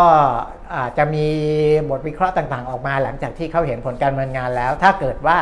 [0.98, 1.28] จะมี
[1.90, 5.38] บทวิเคราะห์ต่างๆ ออกมาหลังจากที่เขาเห็นผลการดำเนินงานแล้ว ถ้าเกิดว่า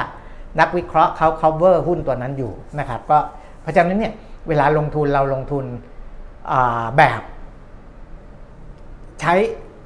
[0.59, 3.17] นักวิเคราะห์เขา cover หุ้นตัวนั้นอยู่นะครับก็
[3.61, 4.13] เพราะฉะนั้นเนี่ย
[4.47, 5.65] เวลาลงทุนเราลงทุน
[6.97, 7.21] แบบ
[9.21, 9.33] ใช้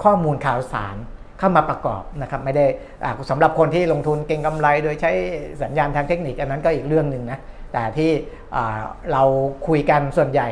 [0.04, 0.96] ข้อมูลข่าวสาร
[1.38, 2.66] เข้ามาประกอบนะครับไม่ได้
[3.30, 5.10] สำหรับคนที่ลงทุนเก่งกำไร โดยใช้
[5.62, 7.38] สัญญาณทางเทคนิคอันนั้นก็อีกเรื่องหนึ่งนะ
[7.72, 8.10] แต่ที่
[9.12, 9.22] เรา
[9.68, 10.48] คุยกันส่วนใหญ่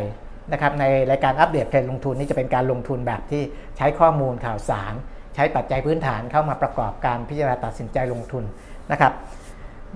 [0.53, 3.43] นะครับในรายการอัปเดตเทรนลงทุนนี่จะเป็นการลงทุนแบบที่
[3.77, 4.95] ใช้ข้อมูลข่าวสาร
[5.35, 8.45] ใช้ปัจจัยพื้นฐานเข้ามาประกอบการพิจารณาตัดสินใจลงทุน
[8.93, 9.13] นะครับ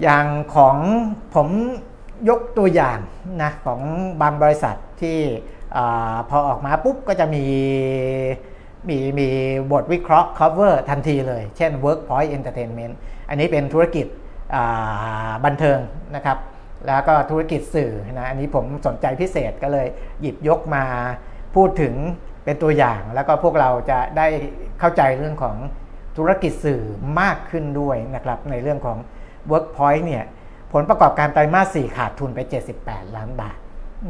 [0.02, 0.76] อย่างของ
[1.34, 1.48] ผม
[2.28, 2.98] ยกตัวอย่าง
[3.42, 3.80] นะของ
[4.22, 5.18] บางบริษัทที่
[5.76, 5.78] อ
[6.30, 7.44] พอออกมาปุ๊บก็จะมี
[8.88, 9.28] มีมี
[9.72, 12.94] บทวิเคราะห์ cover ทันทีเลย เช่น Workpoint Entertainment
[13.28, 14.06] อันนี้เป็นธุรกิจ
[15.44, 15.78] บันเทิง
[16.14, 16.38] นะครับ
[16.86, 19.86] แล้วก็ธุรกิจสื่อนะ อันนี้ผมสนใจพิเศษก็เลย
[20.20, 20.84] หยิบยกมา
[21.54, 21.94] พูดถึง
[22.44, 24.26] เป็นตัวอย่าง แล้วก็พวกเราจะได้
[24.80, 25.56] เข้าใจเรื่องของ
[26.16, 26.82] ธุรกิจสื่อ
[27.20, 28.98] มากขึ้นด้วยนะครับในเรื่องของ
[29.50, 30.24] Workpoint เนี่ย
[30.72, 32.40] ผลประกอบการไตรมาส 4 ขาดทุนไป
[32.78, 33.56] 78 ล้านบาท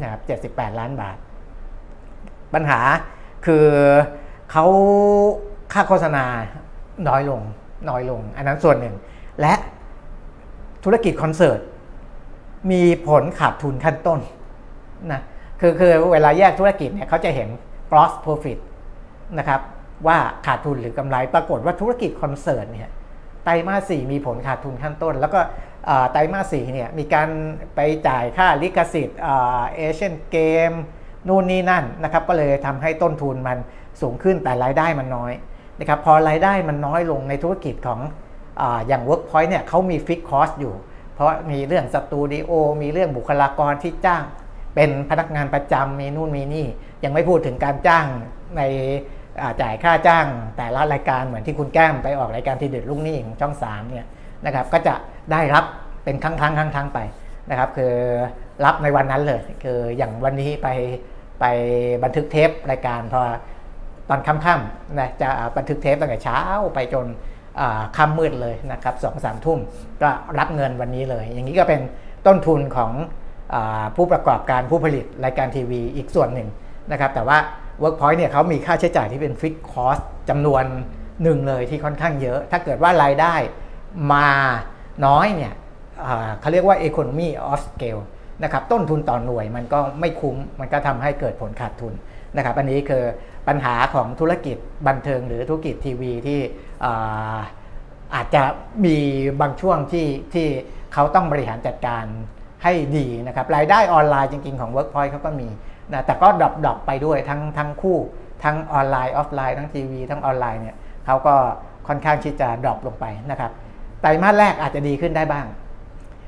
[0.01, 0.21] นะครับ
[0.55, 1.17] 78 ล้านบาท
[2.55, 2.81] ปัญหา
[3.47, 3.67] คือ
[4.51, 4.65] เขา
[5.73, 6.25] ค่าโฆษณา
[7.09, 7.43] น้อยลง
[7.89, 8.95] น้อยลง อันนั้นส่วนหนึ่ง
[9.41, 9.55] และ
[10.85, 11.61] ธุรกิจคอนเสิร์ต
[12.71, 14.21] มีผลขาดทุนขั้นต้น
[15.13, 15.21] นะ
[15.61, 17.49] คือคือเวลาแยกธุรกิจเนี่ยเขาจะเห็น
[17.91, 18.59] gross profit
[19.39, 19.61] นะครับ
[20.07, 22.91] ว่าขาดทุนหรือกำไรปรากฏว่าธุรกิจคอนเสิร์ตเนี่ย
[23.45, 25.41] ไตรมาสสี่มีผลขาดทุนขั้นต้น แล้วก็
[26.13, 27.29] ไตรมาสสี่เนี่ยมีการ
[27.75, 30.39] ไปจ่ายค่าลิขสิทธิ์เอเชียนเก
[30.71, 30.73] ม
[31.29, 33.59] นู่นนี่นั่นนะครับก็เลยทำให้ต้นทุนมัน
[34.01, 35.33] สูงขึ้นแต่รายได้มันน้อย
[35.81, 38.01] นะครับพอรายได้มันน้อยลงในธุรกิจของ
[38.61, 40.75] ออย่าง Workpoint เนี่ยเขามี fixed cost อยู่
[41.15, 42.51] เพราะมีเรื่องสตูดิโอ
[42.83, 44.23] มีเรื่องบุคลากรที่จ้าง
[44.75, 46.67] เป็นพนักงานประจำมีนู่นมีนี่
[47.05, 48.07] ยังไม่พูดถึงการจ้าง
[48.57, 48.63] ใน
[49.63, 54.07] จ่ายค่าจ้างแต่ละรายการเหมือนที่คุณแก้มไปออกรายการทีเด็ดลูกหนี้ของช่อง3เนี่ย
[54.47, 54.95] นะครับก็จะ
[55.33, 55.65] ได้รับ
[56.05, 56.99] เป็นครั้งครั้งครั้งครั้งไป
[57.51, 57.93] นะครับคือ
[58.65, 60.69] รับในวันนั้นเลยคืออย่างวันนี้ไป
[61.41, 61.45] ไป
[62.05, 63.23] บันทึกเทปรายการพอ
[64.09, 66.41] ตอนค่ำๆนะจะบันทึกเทปตั้งแต่เช้า
[66.75, 67.07] ไปจน
[67.97, 69.59] ค่ำมืดเลยนะครับสองสามทุ่ม
[70.03, 71.81] ก็รับเงินวันนี้เลย อย่างนี้ก็เป็น
[72.27, 72.93] ต้นทุนของ
[73.55, 73.57] อ
[73.97, 76.49] ผู้ประกอบการผู้ผลิตรายการทีวีอีกส่วนหนึ่ง
[76.93, 77.39] นะครับแต่ว่า
[77.83, 80.65] Workpoint เนี่ยเขามีค่าใช้จ่ายที่เป็นฟิกคอสจำนวน
[81.23, 83.35] หนึ่งเลยที่ค่อนข้างเยอะ ถ้าเกิดว่ารายได้
[84.13, 84.29] มา
[85.07, 85.55] น้อยเนี่ย
[86.41, 88.03] เขาเรียกว่า economy of scale
[88.43, 91.95] นะครับต้นทุนต่อหน่วยมันก็ไม่คุ้ม มันก็ทำให้เกิดผลขาดทุน
[92.37, 93.05] นะครับอันนี้คือ
[93.49, 96.41] ปัญหาของธุรกิจบันเทิงหรือธุรกิจทีวีที่
[98.15, 98.43] อาจจะ
[98.85, 98.97] มี
[99.41, 100.47] บางช่วงที่ที่
[100.95, 102.05] เขาต้องบริหารจัดการ
[102.65, 105.49] ให้ดีนะครับรายได้ออนไลน์จริงๆของ Workpoint เขาก็มี
[105.93, 107.99] นะแต่ก็ drop drop ไปด้วยทั้งทั้งคู่
[108.45, 110.77] ทั้งออนไลน์ออฟไลน์ทั้งทีวีทั้งออนไลน์เนี่ย
[111.07, 111.35] เขาก็
[111.89, 113.51] ค่อนข้างที่จะ drop ลงไปนะครับ
[114.01, 115.47] ไตรมาสแรกอาจจะดีขึ้นได้บ้าง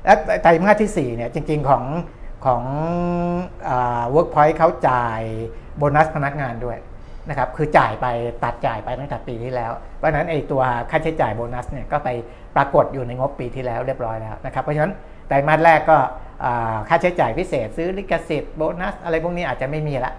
[0.05, 1.83] และไตรมาสที่4เนี่ยจริง ๆ ของ
[2.45, 2.63] ของ
[3.65, 5.21] เวิร์กพอยต์เขาจ่าย
[5.77, 6.77] โบนัสพนักงานด้วย
[7.29, 8.05] นะครับคือจ่ายไป
[8.43, 12.09] ตัดจ่ายไปตั้งแต่ปีที่แล้ว เพราะฉะนั้นไอ้ตัวค่าใช้จ่ายโบนัสเนี่ยก็ไป
[12.55, 14.93] ปรากฏอยู่ในงบปีที่แล้วเรียบร้อยแล้วนะครับเพราะฉะนั้น
[15.27, 15.97] ไตรมาสแรกก็
[16.87, 20.13] ค่าใช้จ่ายพิเศษ ซื้อลิขสิทธิ์โบนัส อะไรพวกนี้อาจจะไม่มีละ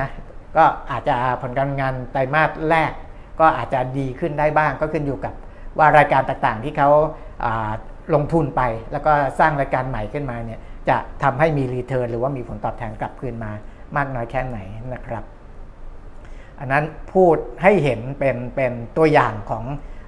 [0.00, 0.08] นะ
[0.56, 2.92] ก็อาจจะผลการงานไตรมาสแรก
[3.40, 5.34] ก็อาจจะดีขึ้นได้บ้างก็ขึ้นอยู่กับ
[5.78, 6.90] ว่ารายการต่างๆ ที่เขา
[8.14, 13.50] ลงทุนไป แล้วก็สร้างรายการใหม่ขึ้นมาเนี่ยจะทำให้มี return หรือว่ามีผลตอบแทนกลับคืนมา
[13.96, 14.58] มากน้อยแค่ไหน
[14.94, 15.24] นะครับ
[16.60, 19.64] อันนั้นพูดให้เห็นเป็นเป็นตัวอย่างของ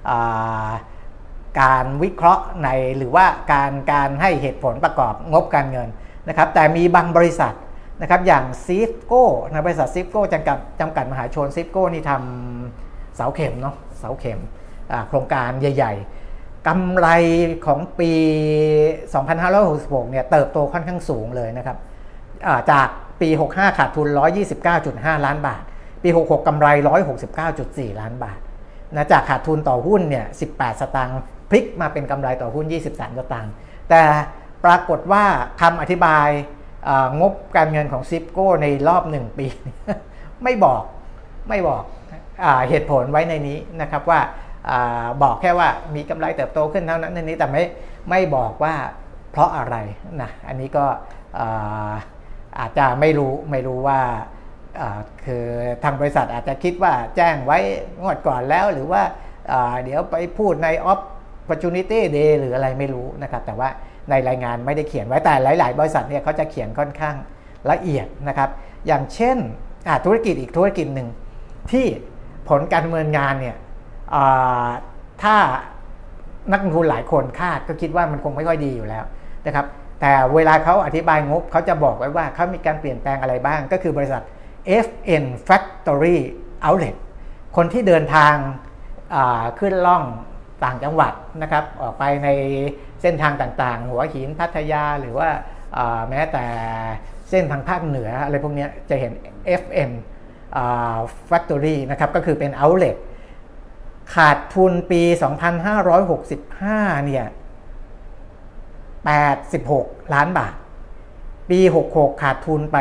[0.09, 0.11] อ
[1.61, 5.89] การวิเคราะห์ในหรือว่าการการให้เหตุผลประกอบงบการเงิน
[6.27, 7.53] นะครับ แต่มีบางบริษัท
[8.01, 14.39] นะครับอย่างซีฟโก้นะบริษัทซีฟโก้จำกัดจำกัดมหาชนซีฟโก้นี่ทำเสาเข็มเนาะเสาเข็ม
[15.09, 15.93] โครงการใหญ่
[16.31, 17.07] ๆกำไร
[17.65, 18.11] ของปี
[19.31, 21.77] 2566 เนี่ยเติบโตค่อนข้างสูงเลยนะครับ
[22.71, 22.87] จาก
[23.21, 24.07] ปี 65 ขาดทุน
[24.67, 25.63] 129.5 ล้านบาท
[26.03, 26.67] ปี 66กำไร
[27.33, 28.39] 169.4 ล้านบาท
[28.95, 31.15] นะจากขาดทุนต่อหุ้นเนี่ย 18 สตางค์
[31.49, 33.53] พลิกมาเป็นกำไรต่อหุ้น 23สตางค์
[33.89, 34.01] แต่
[34.65, 35.23] ปรากฏว่า
[35.61, 36.27] คำอธิบาย
[37.19, 39.47] งบการเงินของซิปโก้ในรอบหนึ่งปี
[40.43, 40.83] ไม่บอก
[41.49, 41.83] ไม่บอก
[42.43, 44.19] อเหตุผลไว้ในนี้นะครับว่า
[44.69, 44.71] อ
[45.23, 47.63] บอกแค่ว่ามีกำไรเติบโตขึ้นเท่านั้นในนี้แต่ไม่
[48.09, 48.75] ไม่บอกว่า
[49.31, 49.75] เพราะอะไร
[50.21, 50.85] นะอันนี้ก็
[52.59, 53.99] อาจจะไม่รู้ไม่รู้ว่า
[55.25, 55.45] คือ
[55.83, 57.57] ทางบริษัทอาจจะคิดว่าแจ้งไว้
[58.01, 59.01] งวดก่อนแล้วหรือว่า
[59.83, 60.99] เดี๋ยวไปพูดในออฟ
[61.45, 63.69] opportunity day หรืออะไรไม่รู้นะครับ แต่ว่า
[64.09, 67.15] ในรายงานไม่ได้เขียนไว้แต่หลาย ๆ บริษัทเนี่ยเขาจะเขียนค่อนข้าง
[67.71, 68.49] ละเอียดนะครับ
[68.87, 69.37] อย่างเช่น
[70.05, 71.07] ธุรกิจอีกธุรกิจหนึ่ง
[71.71, 71.85] ที่
[72.49, 73.55] ผลการดำเนินงานเนี่ย
[75.23, 75.35] ถ้า
[76.51, 79.03] นักลงทุนหลายคนคาดก็คิดว่ามันคงไม่ค่อยดีอยู่แล้ว
[79.45, 79.65] นะครับ
[80.01, 84.21] แต่เวลาเขาอธิบายงบเขาจะบอกไว้ว่าเขามีการเปลี่ยนแปลงอะไรบ้าง ก็คือบริษัท
[84.85, 86.17] FN Factory
[86.65, 86.95] Outlet
[87.55, 88.35] คนที่เดินทาง
[89.59, 90.03] ขึ้นล่อง
[90.63, 92.29] ต่างจังหวัดนะครับออกไปใน
[93.01, 95.29] เส้นทางต่างๆ หัวหินพัทยาหรือว่า
[96.09, 96.45] แม้แต่
[97.29, 99.13] เส้นทางภาคเหนืออะไรพวกนี้จะเห็น
[99.61, 99.91] FM
[101.29, 102.97] Factory นะครับก็คือเป็น outlet
[104.15, 105.01] ขาดทุนปี
[105.83, 107.25] 2565 เนี่ย
[109.29, 110.55] 86 ล้านบาท
[111.49, 111.59] ปี
[111.91, 112.77] 66 ขาดทุนไป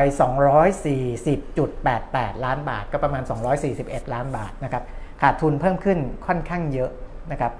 [1.20, 3.22] 240.88 ล้านบาท ก็ประมาณ
[3.68, 4.82] 241 ล้านบาทนะครับ
[5.22, 6.90] ขาดทุนเพิ่มขึ้นค่อนข้างเยอะ
[7.30, 7.52] นะครับ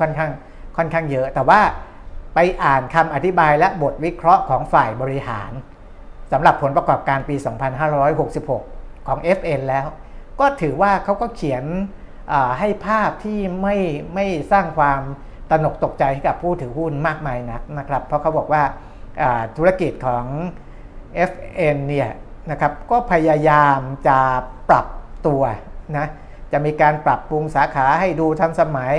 [0.00, 0.30] ค่อนข้าง
[0.76, 1.60] ค่อนข้างเยอะ แต่ว่า
[2.34, 5.52] ไปอ่านคำอธิบายและบทวิเคราะห์ของฝ่ายบริหาร
[6.32, 7.36] สำหรับผลประกอบการปี
[8.22, 9.86] 2566 ของ FN แล้ว
[10.40, 11.64] ก็ถือว่าเขาก็เขียน
[12.58, 13.76] ให้ภาพที่ไม่
[14.14, 15.00] ไม่สร้างความ
[15.50, 18.62] ตนกตกใจให้กับผู้ถือหุ้นมากมายนักนะครับ เพราะเขาบอกว่า
[19.56, 20.24] ธุรกิจของ
[21.30, 22.10] FN เนี่ย
[22.50, 24.18] นะครับก็พยายามจะ
[24.68, 24.86] ปรับ
[25.26, 25.42] ตัว
[25.98, 26.06] นะ
[26.52, 28.96] จะมีการปรับปรุงสาขาให้ดูทันสมัย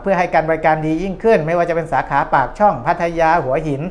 [0.00, 3.82] เพื่อให้การบริการดียิ่งขึ้น ไม่ว่าจะเป็นสาขาปากช่องพัทยาหัวหิน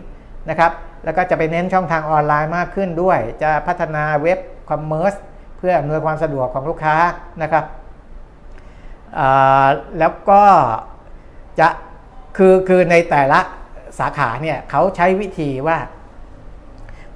[0.49, 0.71] นะครับ
[1.05, 5.13] แล้วก็จะไปเน้นช่องทางออนไลน์มากขึ้นด้วย จะพัฒนา web commerce
[5.57, 6.95] เพื่ออำนวยความสะดวกของลูกค้า
[7.41, 7.65] นะครับ
[9.99, 10.43] แล้วก็
[11.59, 11.67] จะ
[12.37, 13.39] คือคือในแต่ละ
[13.99, 15.77] สาขาเนี่ยเขาใช้วิธีว่า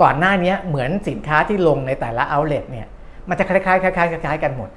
[0.01, 2.87] ก่อนหน้านี้เหมือนสินค้าที่ลงในแต่ละเอาเล t เนี่ย
[3.29, 4.69] มันจะคล้ายๆคล้ายๆคล้ายๆกันหมด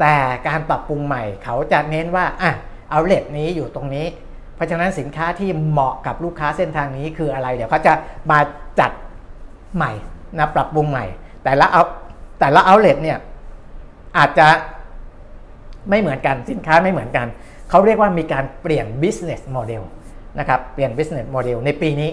[0.00, 0.16] แต่
[0.48, 2.52] การปรับปรุงใหม่เขาจะเน้นว่าอะ
[2.90, 4.06] เอาเล t นี้อยู่ตรงนี้
[4.54, 7.92] เพราะฉะนั้นสินค้าที่เหมาะกับลูกค้าเส้นทางนี้คืออะไร เดี๋ยวเขาจะ
[8.30, 8.38] มา
[8.80, 8.92] จัด
[9.76, 9.92] ใหม่
[10.38, 11.04] นะปรับปรุงใหม่
[11.44, 11.82] แต่ละเอา
[12.40, 13.18] แต่ละเอาเล t เนี่ย
[14.18, 14.48] อาจจะ
[15.90, 17.26] ไม่เหมือนกันสินค้าไม่เหมือนกัน
[17.70, 19.82] เขาเรียกว่ามีการเปลี่ยน business model
[20.38, 22.10] นะครับเปลี่ยน business model ในปีนี้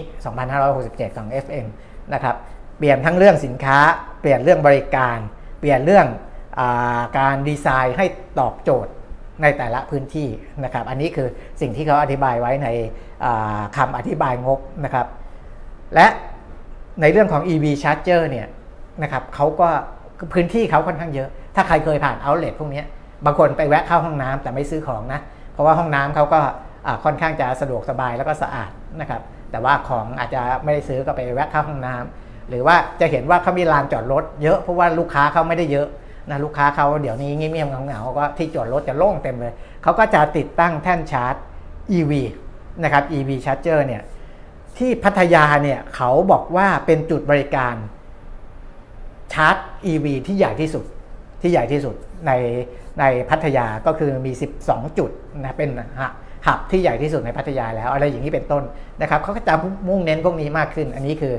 [0.56, 1.66] 2567 ของ FM
[2.14, 2.36] นะครับ
[2.78, 3.78] เปลี่ยนทั้งเรื่องสินค้า
[4.20, 5.18] เปลี่ยนเรื่องบริการ
[5.60, 6.06] เปลี่ยนเรื่อง
[7.18, 8.06] การดีไซน์ให้
[8.40, 8.92] ตอบโจทย์
[9.42, 10.28] ในแต่ละพื้นที่
[10.64, 11.28] นะครับ อันนี้คือ
[11.60, 12.68] สิ่งที่เขาอธิบายไว้ใน
[13.76, 15.06] คำอธิบายงบนะครับ
[15.94, 16.06] และ
[17.00, 18.46] ในเรื่องของ EV Charger เนี่ย
[19.02, 19.68] นะครับเขาก็
[20.34, 22.82] พื้นที่เขาค่อนข้างเยอะ ถ้าใครเคยผ่าน outlet พวกนี้
[23.26, 25.20] บางคนไปแวะเข้าห้องน้ำแต่ไม่ซื้อของนะ
[25.52, 26.40] เพราะว่าห้องน้ำเขาก็
[27.04, 35.88] ค่อนข้างจะสะดวกสบายแล้วก็สะอาดนะครับ แต่ว่าของอาจจะไม่ได้ซื้อก็ไปแวะเข้าห้องน้ำหรือว่าจะเห็นว่าเขามีลานจอดรถเยอะเพราะว่าลูกค้าเขาไม่ได้เยอะ
[36.30, 41.34] นะลูกค้าเขาเดี๋ยวนี้เงียบๆเหงาๆก็ที่จอดรถจะโล่งเต็มเลย เขาก็จะติดตั้งแท่นชาร์จ
[41.96, 42.12] EV
[42.82, 44.02] นะครับ EV Charger เนี่ย
[44.78, 47.74] ที่พัทยาเนี่ยเขาบอกว่าเป็นจุดบริการ
[49.32, 49.56] ชาร์จ
[49.90, 50.84] EV ที่ใหญ่ที่สุด
[51.42, 51.94] ที่ใหญ่ที่สุด
[52.26, 52.32] ใน
[53.00, 54.32] ในพัทยาก็คือมี
[54.64, 55.10] 12 จุด
[55.44, 55.70] นะเป็น
[56.46, 58.62] หับที่ใหญ่ที่สุดในพัทยาแล้ว อะไรอย่างนี้เป็นต้น
[59.00, 59.54] นะครับเขาก็จะ
[59.88, 61.34] มุ่งเน้นพวกนี้มากขึ้น อันนี้คือ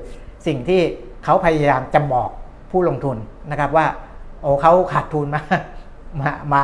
[0.48, 0.82] สิ่งที่
[1.24, 2.30] เขาพยายามจะบอก
[2.72, 3.18] ผู้ลงทุน
[3.52, 3.86] นะครับว่า
[4.46, 5.42] โอ้เขาขาดทุนมา
[6.22, 6.64] มามา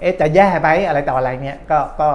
[0.00, 2.08] เอ๊ะจะแย่ไหมอะไรต่ออะไรเนี่ยก็ก็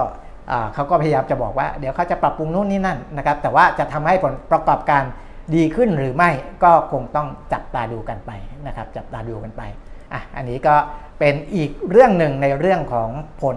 [0.74, 5.02] เขาก็พยายามจะบอกว่าเดี๋ยวเขาจะปรับปรุงนู่นนี่นั่นนะครับ แต่ว่าจะทำให้ผลประกอบการ
[5.54, 6.30] ดีขึ้นหรือไม่
[6.64, 8.30] ก็คงต้องจับตาดูกันไป
[8.66, 9.62] นะครับ จับตาดูกันไป
[10.12, 10.74] อะอันนี้ก็
[11.18, 13.08] เป็นอีกเรื่องหนึ่งในเรื่องของ
[13.42, 13.56] ผล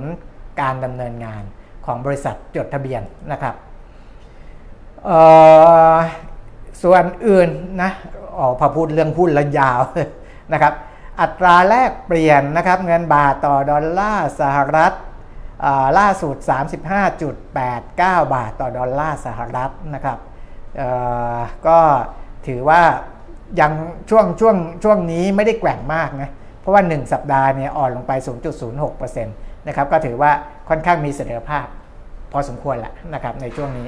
[0.62, 1.44] การดำเนินงาน
[1.86, 3.56] ของบริษัทจดทะเบียนนะครับ
[6.84, 7.50] ส่วนอื่น
[7.82, 7.92] นะ
[8.38, 9.82] ออพอพูดเรื่องหุ้นแล้วยาว
[10.54, 10.74] นะครับ
[11.22, 14.94] อัตราแลกเปลี่ยนนะครับเงินบาทต่อดอลลาร์สหรัฐ
[16.00, 16.36] ล่าสุด
[17.20, 20.20] 35.89 บาทต่อดอลลาร์สหรัฐนะครับ
[21.68, 21.80] ก็
[22.48, 22.82] ถือว่า
[23.60, 23.72] ยัง
[24.10, 28.12] ช่วงช่วงช่วงนี้ไม่ได้แกว่งมากนะเพราะว่า 1 สัปดาห์เนี่ยอ่อนลงไป
[28.70, 30.32] 0.06%นะครับก็ถือว่า
[30.70, 31.66] ค่อนข้างมีเสถียรภาพ
[32.32, 33.88] พอสมควรแหละนะครับในช่วงนี้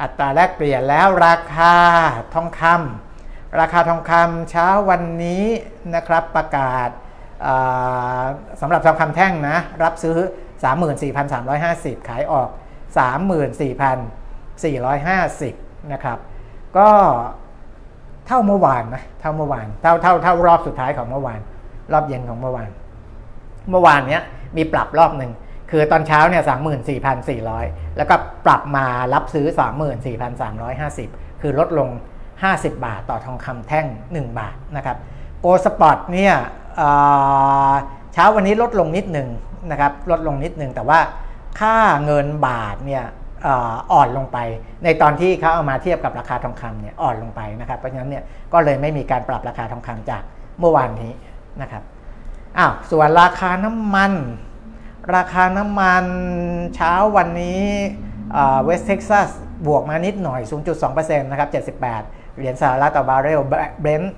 [0.00, 1.74] อัตราแลกเปลี่ยนแล้วราคา
[2.34, 3.05] ทองคำ
[3.60, 5.44] ราคาทองคำเช้าวันนี้
[5.94, 6.88] นะครับประกาศ
[8.60, 10.16] สำหรับทองคำแท่งนะ รับซื้อ
[11.12, 12.48] 34,350 ขายออก
[14.96, 16.18] 34,450 นะครับ
[16.78, 16.88] ก็
[18.26, 21.40] เท่าเมื่อวานนะเท่าเมื่อวานเท่าเท่าเท่ารอบสุดท้ายของเมื่อวาน
[21.92, 22.70] รอบเย็นของเมื่อวาน
[23.70, 24.22] เมื่อวานเนี้ย
[24.56, 25.32] มีปรับรอบหนึ่ง
[25.70, 27.64] คือตอนเช้าเนี่ยสามหมื่นสี่พันสี่ร้อย
[27.96, 28.14] แล้วก็
[28.46, 31.08] ปรับมารับซื้อสามหมื่นสี่พันสามร้อยห้าสิบ
[31.42, 31.88] คือลดลง
[32.44, 34.96] 50 บาท ต่อทองคำแท่ง 1 บาทนะครับ
[35.40, 36.34] Gold Spot เนี่ย
[38.12, 39.28] เช้าวันนี้ลดลงนิดหนึ่ง
[39.70, 40.98] นะครับลดลงนิดหนึ่งแต่ว่า
[41.60, 43.04] ค่าเงินบาทเนี่ย
[43.92, 44.38] อ่อนลงไป
[44.84, 50.22] ในตอนที่เขาเอามาเทียบกับราคาทองคำเนี่ยอ่อนลงไปนะครับเพราะฉะนั้นเนี่ยก็เลยไม่มีการปรับราคาทองคำจาก
[50.58, 51.12] เมื่อวานนี้
[51.62, 51.82] นะครับ
[52.58, 54.12] อ้าวส่วนราคาน้ำมัน
[55.16, 56.04] ราคาน้ำมัน
[56.74, 57.62] เช้าวันนี้
[58.64, 59.28] West Texas
[59.66, 60.40] บวกมานิดหน่อย
[60.80, 61.48] 0.2%นะครับ
[61.82, 63.40] 78 เหรียญสหรัฐต่อบาร์เรล
[63.80, 64.14] Brent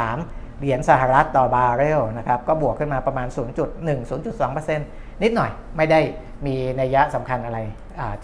[0.00, 4.78] 83 เหรียญสหรัฐต่อบาร์เรลนะครับ ก็บวกขึ้นมาประมาณ 0.1 0.2%
[5.22, 6.00] นิดหน่อย ไม่ได้
[6.46, 7.58] มีนัยยะสำคัญอะไร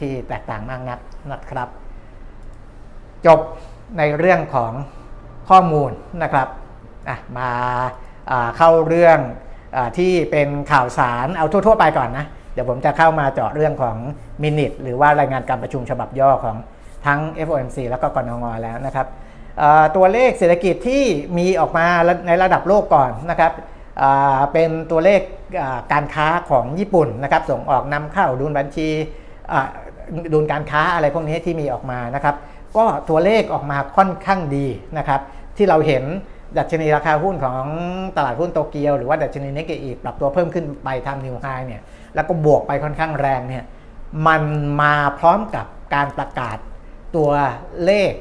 [0.00, 0.98] ที่แตกต่างมากนัก
[1.32, 1.68] นะครับ
[3.26, 3.40] จบ
[3.98, 4.72] ในเรื่องของ
[5.50, 5.90] ข้อมูล
[6.22, 6.48] นะครับ
[7.38, 7.50] มา
[8.56, 9.18] เข้าเรื่อง
[9.76, 13.96] อที่เป็นข่าวสารเอาทั่ว ๆ ไปก่อนนะ เดี๋ยวผมจะเข้ามาเจาะเรื่องของ
[14.42, 16.56] มินิทหรือว่ารายงานการประชุมฉบับย่อของ
[17.06, 19.06] ทั้ง FOMC แล้วก็กรงงแล้วนะครับ
[19.96, 21.04] ตัวเลขเศรษฐกิจที่
[21.38, 21.86] มีออกมา
[22.26, 23.52] ในระดับโลกก่อนนะครับ
[24.52, 25.20] เป็นตัวเลข
[25.92, 28.88] การค้าของญี่ปุ่นนะครับส่งออกนำเข้าดุลบัญชี
[30.32, 32.36] ดุลการค้าอะไรพวกนี้ที่มีออกมานะครับ
[32.76, 34.66] ก็ตัวเลขออกมาค่อนข้างดี
[34.98, 35.20] นะครับ
[35.56, 36.04] ที่เราเห็น
[36.58, 37.64] ดัชนีราคาหุ้นของ
[38.16, 41.82] ตลาดหุ้นโตเกียว หรือว่าดัชนีเนกเกอีปรับตัวเพิ่มขึ้นไปทำนิวไฮเนี่ย
[42.14, 43.64] แล้วก็บวกไปค่อนข้างแรงเนี่ย
[44.26, 44.42] มัน
[44.82, 46.58] มาพร้อมกับการประกาศ
[47.16, 47.30] ตัว
[47.84, 48.12] เลข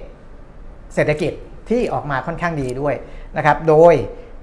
[0.95, 1.33] เศรษฐกิจ
[1.69, 2.95] ที่ออกมาค่อนข้างดีด้วย
[3.37, 3.93] นะครับ โดย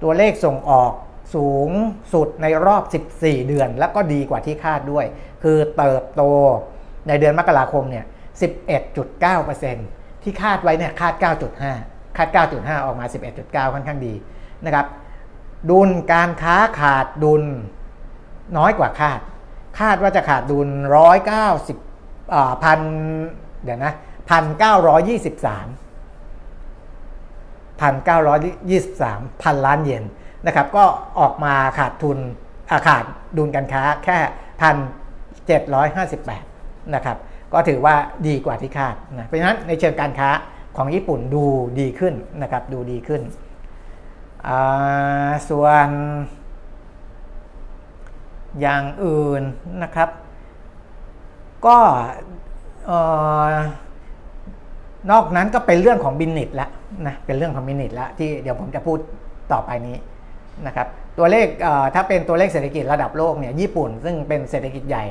[0.03, 0.91] ตัวเลขส่งออก
[1.35, 1.69] สูง
[2.13, 2.83] สุดในรอบ
[3.15, 5.05] 14 เดือน แล้วก็ดีกว่าที่คาดด้วย
[5.43, 6.23] คือเติบโต
[7.07, 8.05] ในเดือนมกราคมเนี่ย
[9.73, 11.13] 11.9%ที่คาดไว้เนี่ยคาด
[11.65, 13.05] 9.5 คาด 9.5 ออกมา
[13.39, 14.13] 11.9 ค่อนข้างดี
[14.65, 14.85] นะครับ
[15.69, 17.43] ดุลการค้าขาดดุล
[18.57, 19.19] น้อยกว่าคาด
[19.79, 20.67] คาดว่าจะขาดดุล
[21.49, 22.79] 190อ่าพัน
[23.63, 23.93] เดี๋ยวนะ
[24.29, 24.39] พั
[27.91, 30.03] นเก้าร้อยยี่สิบสามพันเก้าร้อยยี่สิบสามพันล้านเยน
[30.45, 30.85] นะครับก็
[31.19, 32.17] ออกมาขาดทุน
[32.87, 33.05] ขาด
[33.37, 34.17] ดุลการค้าแค่
[34.61, 34.75] พัน
[35.47, 36.43] เจ็ดร้อยห้าสิบแปด
[36.95, 37.17] นะครับ
[37.53, 37.95] ก็ถือว่า
[38.27, 40.29] ดีกว่าที่คาดนะเพราะฉะนั้นในเชิงการค้า
[40.77, 41.43] ของญี่ปุ่นดู
[41.79, 43.21] ดีขึ้นนะครับดูดีขึ้น
[45.49, 45.89] ส่วน
[48.61, 49.43] อย่างอื่น
[49.83, 50.09] นะครับ
[51.65, 51.79] ก็
[55.11, 56.69] นอกนั้นก็เป็นเรื่องของบินนิตแล้ว
[57.07, 58.97] นะเป็นเรื่องของบินนิตแล้วที่เดี๋ยวผมจะพูด
[59.51, 59.97] ต่อไปนี้
[60.67, 61.47] นะครับตัวเลข
[61.95, 65.05] ถ้าเป็นตัวเลขเศรษฐกิจระดับโลกเนี่ยญี่ปุ่น ซึ่งเป็นเศรษฐกิจใหญ่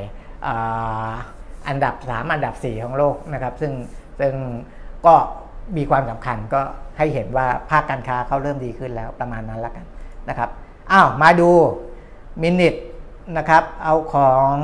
[1.69, 3.73] อันดับ 3 อันดับ 4 ของโลกนะครับ ซึ่ง
[4.21, 4.35] ซึ่ง
[5.07, 5.15] ก็
[5.77, 6.61] มีความสำคัญก็
[6.99, 9.85] ให้เห็นว่าภาคการค้าเขาเริ่มดีขึ้นแล้วประมาณนั้นแล้วกัน
[10.29, 10.51] นะครับ
[10.93, 11.51] อ้าวมาดู
[12.43, 12.75] มินิท
[13.37, 14.55] นะครับเอาของ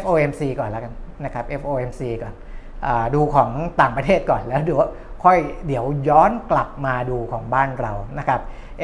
[0.00, 0.92] FOMC ก่อนแล้วกัน
[1.24, 2.34] นะครับ FOMC ก่อน
[3.14, 4.74] ดูของต่างประเทศก่อนแล้วดู
[5.24, 8.40] ค่อยเดี๋ยวย้อนกลับมาดูของบ้านเรานะครับ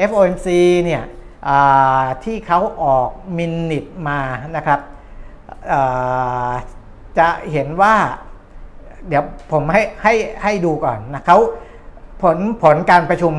[0.09, 0.47] FOMC
[0.83, 1.03] เนี่ย
[2.23, 4.19] ที่เขาออกมินิทมา
[4.55, 4.79] นะครับ
[7.17, 7.95] จะเห็นว่า
[9.07, 11.37] เดี๋ยวผมให้ให้ให้ดูก่อนนะเขา
[12.21, 13.33] ผลผลการประชุม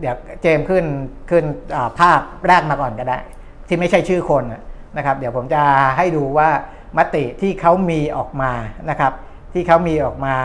[0.00, 0.84] เดี๋ยวเจมขึ้น
[1.30, 1.44] ขึ้น
[1.98, 3.18] ภาพแรกมาก่อนก็ได้
[3.68, 4.44] ที่ไม่ใช่ชื่อคน
[4.96, 5.62] นะครับ เดี๋ยวผมจะ
[5.96, 6.48] ให้ดูว่า
[6.98, 8.52] มติที่เขามีออกมา
[8.90, 9.12] นะครับ
[9.52, 10.36] ที่เขามีออกมา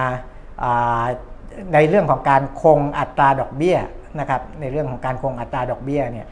[1.74, 3.78] ในเรื่องของการคงอัตราดอกเบี้ย
[4.20, 6.28] นะครับในเรื่องของการคงอัตราดอกเบี้ยเนี่ย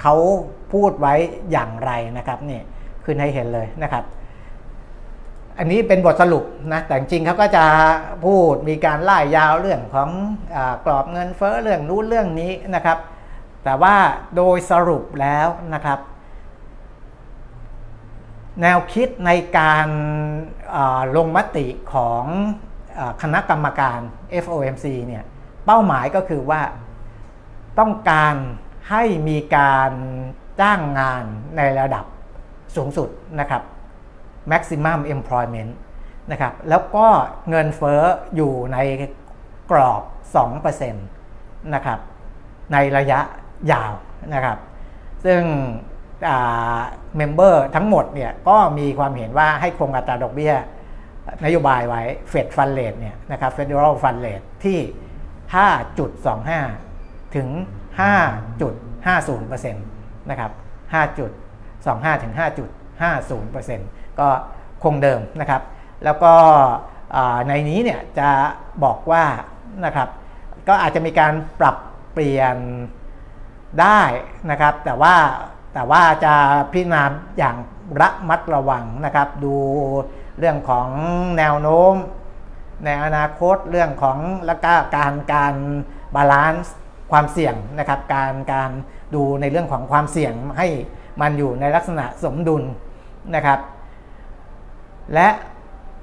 [0.00, 0.14] เขา
[0.72, 1.14] พูดไว้
[1.50, 2.60] อย่างไรนะครับนี่
[3.04, 4.04] ขึ้นให้เห็นเลยนะครับ
[5.58, 7.64] อันนี้เป็นบทสรุปนะแต่จริงเขาก็จะ
[8.24, 10.10] พูดมีการไล่ยาวเรื่องของ
[10.54, 12.98] อกรอบเงินเฟ้อเรื่องนู้นเรื่องนี้นะครับ
[13.64, 13.94] แต่ว่า
[14.36, 15.98] โดยสรุปแล้วนะครับ
[18.62, 19.88] แนวคิดในการ
[21.16, 22.24] ลงมติของ
[23.22, 24.00] คณะกรรมการ
[24.44, 25.24] FOMC เนี่ย
[25.66, 26.62] เป้าหมายก็คือว่า
[27.78, 28.34] ต้องการ
[28.90, 29.92] ให้มีการ
[30.60, 31.24] จ้างงาน
[31.56, 32.04] ในระดับ
[32.76, 33.08] สูงสุด
[33.40, 33.62] นะครับ
[34.52, 35.72] maximum employment
[36.30, 37.06] นะครับแล้วก็
[37.50, 38.02] เงินเฟ้อ
[38.36, 38.78] อยู่ใน
[39.70, 40.02] กรอบ
[40.64, 41.98] 2%นะครับ
[42.72, 43.20] ในระยะ
[43.72, 43.92] ยาว
[44.34, 44.58] นะครับ
[45.24, 45.42] ซึ่ง
[47.16, 50.54] member ทั้งหมดเนี่ยก็มีความเห็นว่าให้คงอัตราดอกเบี้ย
[51.44, 54.78] นโยบายไว้ Fed Fund Rate เนี่ยนะครับ Federal Fund Rate ที่
[56.46, 57.48] 5.25 ถึง
[57.98, 60.50] 5.50%นะครับ
[61.52, 62.32] 5.25 ถึง
[62.90, 64.28] 5.50%ก็
[64.84, 65.62] คงเดิมนะครับ
[66.04, 66.34] แล้วก็
[67.46, 68.30] ในนี้เนี่ยจะ
[68.84, 69.24] บอกว่า
[69.84, 70.08] นะครับ
[70.68, 71.76] ก็อาจจะมีการปรับ
[72.12, 72.56] เปลี่ยน
[73.80, 74.00] ได้
[74.50, 75.14] นะครับ แต่ว่า
[75.74, 76.34] แต่ว่าจะ
[76.72, 77.02] พิจารณา
[77.38, 77.56] อย่าง
[78.00, 79.54] ระมัดระวังนะครับ ดู
[80.38, 80.88] เรื่องของ
[81.38, 81.94] แนวโน้ม
[82.84, 85.54] ในอนาคตเรื่องของและก็การการ
[86.14, 86.74] บาลานซ์
[87.12, 88.70] ความเสี่ยงนะครับ การการ
[89.14, 90.68] ดูในเรื่องของความเสี่ยงให้
[91.20, 92.62] มันอยู่ในลักษณะสมดุล
[93.34, 93.60] นะครับ
[95.14, 95.28] และ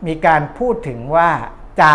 [0.07, 1.30] มีการพูดถึงว่า
[1.82, 1.93] จะ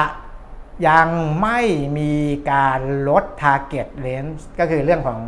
[0.89, 1.09] ยัง
[1.43, 1.61] ไม่
[1.99, 2.13] มี
[2.53, 5.21] การลด target range ก็คือเรื่องของ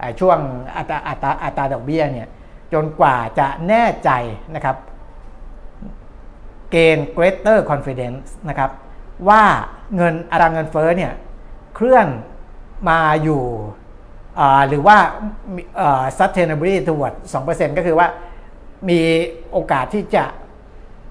[0.00, 0.38] อช่วง
[0.76, 2.28] อัตราอัตราอัตราดอกเบี้ยเนี่ย
[2.72, 4.10] จนกว่าจะแน่ใจ
[4.54, 4.76] นะครับ
[6.70, 8.70] เกณฑ์ greater confidence นะครับ
[9.28, 9.42] ว่า
[9.96, 11.12] เงินอัตราเงินเฟ้อเนี่ย
[11.74, 12.06] เคลื่อน
[12.88, 13.42] มาอยู่
[14.68, 14.96] หรือว่า
[16.18, 17.14] sustainability toward
[17.46, 18.08] 2%ก็คือว่า
[18.88, 19.00] มี
[19.50, 20.24] โอกาสที่จะ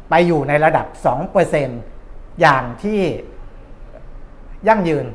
[0.09, 0.85] ไปอยู่ในระดับ
[1.63, 3.01] 2%อย่างที่
[4.67, 5.05] ยั่งยืน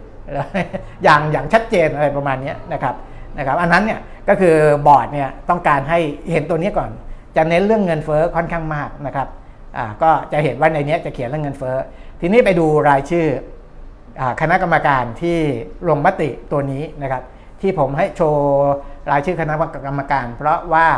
[1.05, 2.95] อย่างอย่างชัดเจนอะไรประมาณนี้นะครับ
[3.39, 5.99] นะครับ อันนั้นเนี่ยก็คือบอร์ดเนี่ยต้องการให้
[6.33, 6.91] เห็นตัวนี้ก่อน
[7.37, 9.29] จะเน้นเรื่องเงินเฟ้อค่อนข้างมากนะครับ
[9.77, 11.77] อ่าก็จะเห็นว่าในนี้จะเขียนเรื่องเงินเฟ้อ
[12.21, 13.27] ทีนี้ไปดูรายชื่อ
[14.41, 15.39] คณะกรรมการที่
[15.89, 17.23] ลงมติตัวนี้นะครับ
[17.61, 18.71] ที่ผมให้โชว์
[19.11, 19.55] รายชื่อคณะ
[19.87, 20.89] กรรมการ เพราะว่า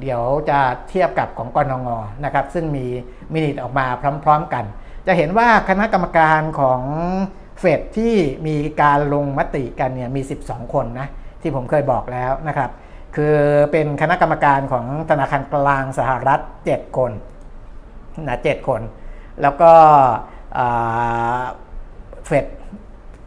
[0.00, 1.88] เดี๋ยวจะเทียบกับของกนง
[2.24, 2.86] นะครับ ซึ่งมี
[3.32, 3.86] มินิออกมา
[4.24, 4.64] พร้อม ๆ กัน
[5.06, 6.80] จะเห็นว่าคณะกรรมการของ
[7.60, 8.14] เฟดที่
[8.46, 11.08] มีการลงมติกันเนี่ยมี 12 คนนะ
[11.42, 12.70] ที่ผมเคยบอกแล้วนะครับ
[13.16, 13.36] คือ
[13.72, 16.40] เป็นคณะกรรมการของธนาคารกลางสหรัฐ
[16.70, 17.12] 7 คน
[18.28, 18.80] นะ7คน
[19.42, 19.72] แล้วก็
[22.26, 22.46] เฟด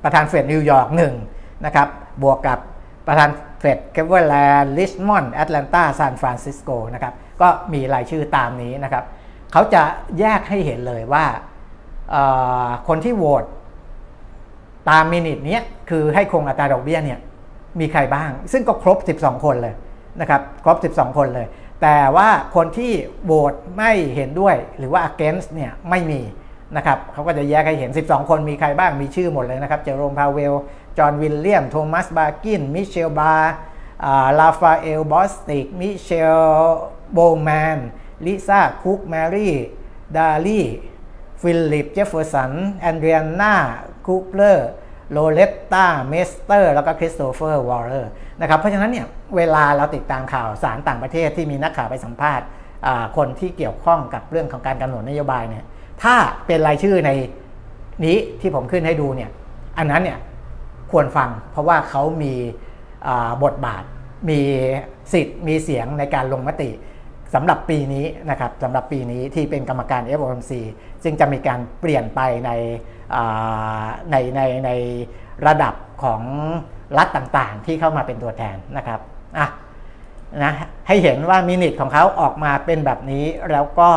[0.04, 1.14] ประธานเฟดนิวยอร์กหนึ่ง
[1.66, 1.88] นะครับ
[2.24, 2.60] บวกกับ
[3.08, 9.04] ประธานเฟดเคเวอร์แลนด์ลิชมอนด์แอตแลนตาซานฟรานซิสโกนะครับก็มีรายชื่อตามนี้นะครับ
[9.52, 9.84] เขาจะ
[10.20, 11.26] แยกให้เห็นเลยว่า
[12.88, 13.44] คนที่โหวต
[14.90, 15.60] ตาม minute นี้
[15.90, 17.20] คือให้คงอัตราดอกเบี้ยเนี่ย
[17.80, 19.76] มีใครบ้าง ซึ่งก็ครบ 12 คนเลย
[20.22, 21.48] นะครับครบ 12 คนเลย
[21.82, 22.92] แต่ว่าคนที่
[23.24, 26.22] โหวตไม่เห็นด้วยหรือว่า against เนี่ยไม่มี
[26.76, 30.54] นะครับเขาก็จะแยกให้เห็น 12 คนมีใครบ้างมีชื่อหมดเลยนะครับเจอโรมพาวเวลล์
[30.98, 33.54] จอห์นวิลเลียม โทมัสบาร์กิน ไมเคิลบาร์
[34.40, 36.42] ราฟาเอล บอสติก มิเชล
[37.14, 37.80] โบแมน
[38.26, 39.56] ลิซ่า คุกแมรี่
[40.18, 40.62] ดาลี
[41.42, 43.56] ฟิลิป เจฟเฟอร์สัน แอนเดรียนา
[44.10, 44.70] คูเกลอร์
[45.12, 48.10] ลอเรตตาเมสเตอร์แล้วก็คริสโตเฟอร์วอลเลอร์
[48.42, 52.46] นะครับเพราะฉะนั้นเนี่ยเวลาเราติดตามข่าวสารต่างประเทศที่มีนักข่าวไปสัมภาษณ์
[53.18, 55.66] คนที่เกี่ยวข้องกับเรื่องของการกำหนดนโยบายเนี่ย
[56.04, 56.16] ถ้า
[56.48, 57.12] เป็นรายชื่อใน
[58.06, 59.30] นี้ที่ผมขึ้นให้ดูเนี่ย
[59.78, 60.20] อันนั้นเนี่ย
[60.92, 62.34] ควรฟังเพราะว่าเขามี
[63.44, 63.84] บทบาท
[64.30, 64.40] มี
[65.14, 66.70] สิทธิ์มีเสียงในการลงมติ
[67.34, 70.52] สำหรับปีนี้นะครับสำหรับปีนี้ที่เป็นกรรมการ FOMC
[71.04, 72.52] ซึ่งจะมีการเปลี่ยนไปใน
[74.12, 74.70] ในในใน
[75.48, 75.74] ระดับ
[76.04, 76.22] ของ
[76.98, 79.00] รัฐต่างๆ ที่เข้ามาเป็นตัวแทนนะครับ
[79.38, 79.48] อะ
[80.44, 80.54] นะ
[80.88, 83.90] ให้เห็นว่ามินิทของเขาออกมาเป็นแบบนี้แล้วก็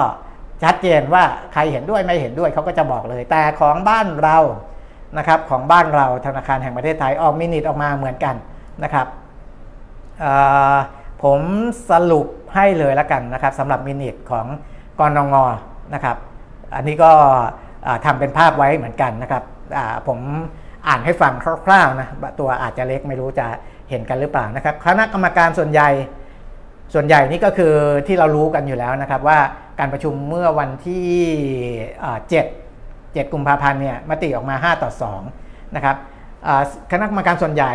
[0.63, 4.39] ชัดเจนว่าใครเห็นด้วยไม่เห็นด้วยเขาก็จะบอกเลย แต่ของบ้านเรา
[5.19, 8.35] นะครับของบ้านเราธนาคารแห่งประเทศไทยออกมินิทออกมาเหมือนกัน
[8.85, 9.07] นะครับ
[11.25, 11.41] ผม
[11.91, 14.47] สรุปให้เลยล้วกันนะครับสำหรับมินิทของ
[14.99, 15.35] กรนง
[15.95, 16.17] นะครับ
[16.77, 17.13] อันนี้ก็
[18.05, 19.43] ทำเป็นภาพไว้เหมือนกันนะครับ
[20.09, 20.19] ผม
[20.89, 21.33] อ่านให้ฟัง
[21.67, 22.09] คร่าวๆนะ
[22.41, 23.47] ตัวอาจจะเล็กไม่รู้จะ
[23.91, 25.91] เห็นกันหรือเปล่านะครับคณะกรรมการส่วนใหญ่
[26.95, 27.75] ส่วนใหญ่นี่ก็คือ
[28.07, 29.39] ที่เรารู้กันอยู่แล้วนะครับว่า
[29.79, 31.09] การประชุมเมื่อวันที่
[32.31, 32.35] 7
[33.25, 34.91] 7กุมภาพันธ์เนี่ยมติออกมา 5 ต่อ
[35.35, 35.97] 2นะครับ
[36.93, 37.73] คณะกรรมการส่วนใหญ่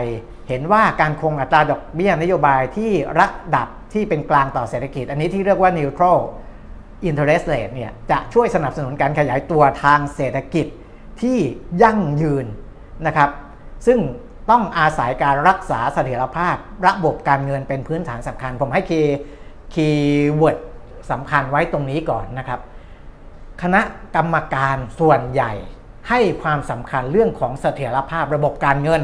[0.47, 6.19] เห็นว่าการคงอัตราดอกเบี้ยนโยบายที่ระดับที่เป็นกลางต่อเศรษฐกิจ อันนี้ที่เรียกว่า neutral
[7.09, 10.65] interest rate เนี่ยจะช่วยสนับสนุนการขยายตัวทางเศรษฐกิจ
[11.21, 11.37] ที่
[11.83, 12.45] ยั่งยืน
[13.07, 13.29] นะครับ
[13.87, 13.99] ซึ่ง
[14.49, 16.55] ต้องอาศัยการรักษาเสถียรภาพ
[16.87, 20.57] ระบบการเงินเป็นพื้นฐานสำคัญ ผมให้ key keyword
[21.11, 22.59] สำคัญไว้ตรงนี้ก่อนนะครับ
[23.61, 23.81] คณะ
[24.15, 25.53] กรรมการส่วนใหญ่
[26.09, 29.01] ให้ความสำคัญเรื่องของเสถียรภาพระบบการเงิน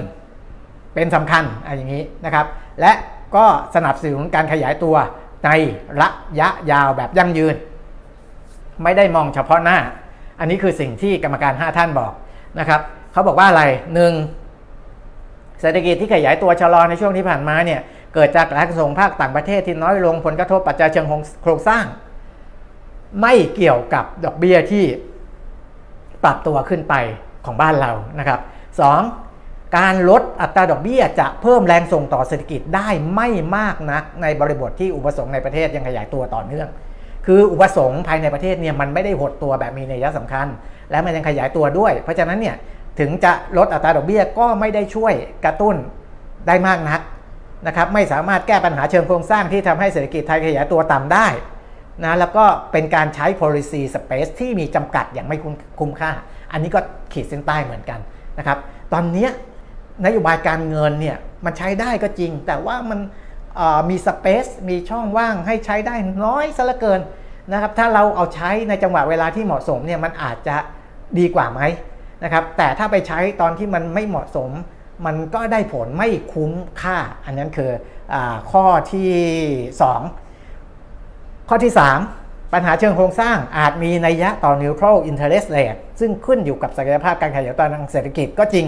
[0.93, 2.45] เป็นสำคัญอะไรอย่างนี้นะครับ
[2.81, 2.91] และ
[3.35, 4.95] ก็สนับสนุนการขยายตัว
[5.45, 5.49] ใน
[6.01, 7.55] ระยะยาวแบบยั่งยืน
[8.83, 9.77] ไม่ได้มองเฉพาะหน้า
[10.39, 12.13] อันนี้คือสิ่งที่กรรมการ 5 ท่านบอก
[12.59, 12.81] นะครับ
[13.11, 13.63] เขาบอกว่าอะไร
[13.93, 14.13] หนึ่ง
[15.61, 17.81] เศรษฐกิจที่ขยายตัวชะลอในช่วงที่ผ่านมาเนี่ย
[18.13, 21.05] เกิดจากการส่งภาคต่างประเทศที่น้อยลงผลกระทบปัจจัยเชิง
[21.43, 21.85] โครงสร้าง
[23.21, 24.85] ไม่เกี่ยวกับดอกเบี้ยที่
[26.23, 26.95] ปรับตัวขึ้นไป
[27.45, 28.39] ของบ้านเรานะครับ
[28.87, 29.22] 2.
[29.78, 36.67] การลดอัตราดอกเบี้ยจะเพิ่มแรงส่งต่อเศรษฐกิจได้ไม่มากนักในบริบทที่อุปสงค์ในประเทศยังขยายตัวต่อเนื่อง
[37.26, 40.47] คืออุปสงค์ภายในประเทศเนี่ยมันไม่ได้หดตัวแบบมีนัยสำคัญ
[40.91, 42.55] และมันยังขยายตัวด้วย เพราะฉะนั้นเนี่ย
[42.99, 45.13] ถึงจะลดอัตราดอกเบี้ยก็ไม่ได้ช่วย
[45.45, 45.76] กระตุ้น
[46.47, 47.01] ได้มากนัก
[47.67, 51.28] นะครับไม่สามารถแก้ปัญหาเชิงโครงสร้างที่ทำให้เศรษฐกิจไทยขยายตัวต่ำได้
[52.03, 55.38] นะแล้วก็เป็นการใช้ policy space ที่มีจำกัดอย่างไม่
[55.80, 56.11] คุ้มค่า
[56.51, 56.80] อันนี้ก็
[57.13, 57.99] ขีดเส้นใต้เหมือนกัน
[58.38, 58.57] นะครับ
[58.93, 59.28] ตอนนี้
[60.05, 62.99] นโยบายการเงินเนี่ยมันใช้ได้ก็จริง แต่ว่ามัน
[63.89, 67.01] มีสเปซมีช่องว่างให้ใช้ได้น้อยซะเหลือเกิน
[67.51, 70.55] นะครับถ้าเราเอาใช้ในจังหวะเวลาที่เหมาะสมเนี่ยมันอาจจะ
[71.19, 71.61] ดีกว่าไหม
[72.23, 74.49] นะครับแต่ถ้าไปใช้ตอนที่มันไม่เหมาะสม
[75.05, 77.71] มันก็ได้ผลไม่คุ้มค่า อันนั้นคือ
[78.13, 78.15] อ
[78.51, 79.11] ข้อที่
[80.29, 81.73] 2 ข้อที่
[82.13, 88.65] 3 ปัญหาเชิงโครงสร้างอาจมีนัยยะต่อ neutral interest rate ซึ่งขึ้นอยู่กับศักยภาพการขยายตัวทางเศรษฐกิจก็จริง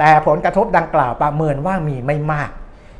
[0.00, 2.50] แต่ผลกระทบดังกล่าวประเมินว่ามีไม่มาก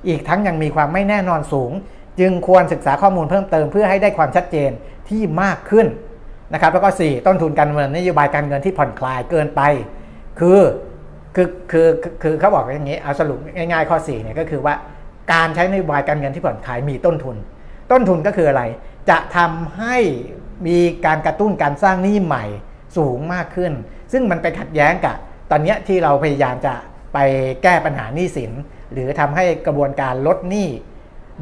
[0.08, 1.72] อีกทั้งยังมีความไม่แน่นอนสูง
[2.20, 4.70] จึงควรศึกษาข้อมูลเพิ่มเติมเพื่อให้ได้ความชัดเจน
[5.08, 5.86] ที่มากขึ้น
[6.52, 9.60] นะครับแล้วก็ 4 ต้นทุนการเงินนโยบายการเงินที่ผ่อนคลายเกินไป
[10.38, 10.60] คือ
[11.34, 11.88] คือคือ
[12.22, 14.74] คือเขาบอกอย่างนี้เอาสรุปง่ายๆข้อ4เนี่ยก็คือว่า
[15.32, 17.36] การใช้นโยบายการเงินที่ผ่อนคลายมีต้นทุน
[17.92, 18.62] ต้นทุนก็คืออะไร
[19.10, 19.96] จะทำให้
[20.66, 22.44] มีการกระตุ้นการสร้างหนี้ใหม่
[22.96, 23.72] สูงมากขึ้น
[24.12, 25.16] ซึ่งมันไปขัดแย้งกับ
[25.50, 26.74] ตอนนี้ที่เราพยายามจะ
[27.12, 27.18] ไป
[27.62, 28.52] แก้ปัญหาหนี้สิน
[28.92, 30.68] หรือทำให้กระบวนการลดหนี้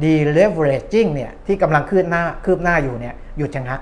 [0.03, 3.79] deleveraging เนี่ยที่กำลังคืบหน้าคืบหน้าอยู่เนี่ยหยุดชะงัก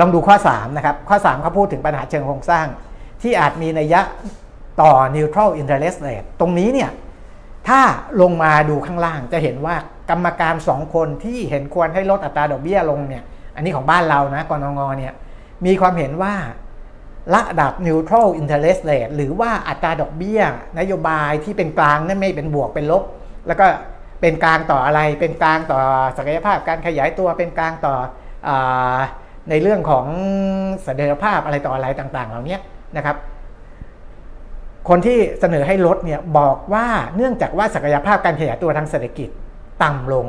[0.00, 2.66] ลองดูข้อ3นะครับข้อ3เขาพูดถึงปัญหาเชิงโครงสร้าง
[3.22, 4.00] ที่อาจมีนัยยะ
[4.80, 6.90] ต่อ neutral interest rate ตรงนี้เนี่ย
[7.68, 7.80] ถ้า
[8.20, 9.76] ลงมาดูข้างล่างจะเห็นว่า
[10.10, 13.24] กรรมการ 2 คนที่เห็นควรให้ลดอัตราดอกเบี้ยลงเนี่ย
[13.54, 15.12] อันนี้ของบ้านเรานะกรงงเนี่ย
[15.66, 16.34] มีความเห็นว่า
[17.34, 20.40] ระดับ neutral interest rate หรือว่าอัตราดอกเบี้ย
[20.78, 23.02] นโยบายที่เป็นกลางนั่นไม่เป็นบวกเป็นลบ
[23.46, 23.66] แล้วก็
[24.20, 25.78] เป็นกลางต่ออะไร เป็นกลางต่อ
[26.18, 27.94] ศักยภาพการขยายตัวเป็นกลางต่อ
[28.48, 28.50] อ
[29.50, 30.06] ในเรื่องของ
[30.82, 32.58] เสถียรภาพอะไรต่ออะไรต่างๆ เหล่านี้
[32.96, 33.16] นะครับ
[34.88, 39.28] คนที่เสนอให้ลดเนี่ยบอกว่าเนื่องจากว่าศักยภาพการขยายตัวทางเศรษฐกิจ
[39.82, 40.26] ต่ำลง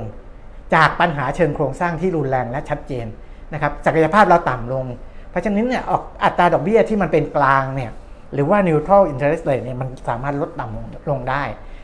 [0.75, 3.05] จากปัญหาเชิงโครงสร้างที่รุนแรงและชัดเจน
[3.53, 4.85] นะครับ ศักยภาพเราต่ำลง
[5.29, 7.91] เพราะฉะนั้นเนี่ยออกอัตราดอกเบี้ยที่มันเป็นกลางเนี่ย
[8.33, 11.43] หรือว่า neutral interest rate เนี่ยมันสามารถลดต่ำลงได้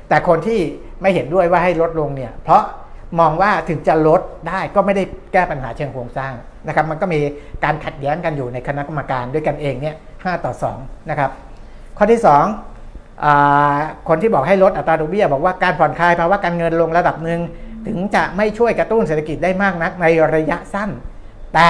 [0.09, 0.59] แต่คนที่
[1.01, 2.63] ไม่เห็นด้วยว่าให้ลดลงเนี่ยเพราะ
[3.19, 6.33] มองว่าถึงจะลดได้ก็ไม่ได้แก้ปัญหาเชิงโครงสร้าง
[6.67, 7.19] นะครับมันก็มี
[7.63, 11.31] การขัดแย้งกันอยู่ในคณะกรรมการด้วยกันเองเนี่ยห้ต่อ2นะครับ
[11.97, 12.21] ข้อที่
[12.95, 17.39] 2คนที่บอกให้ลดอัตราดอกเบี้ยบอกว่าการผ่อนคลายภาวะการเงินลงระดับหนึ่ง
[17.87, 20.89] ถึงจะไม่ช่วยกระตุ้นเศรษฐกิจได้มากนักในระยะสั้น
[21.53, 21.69] แต่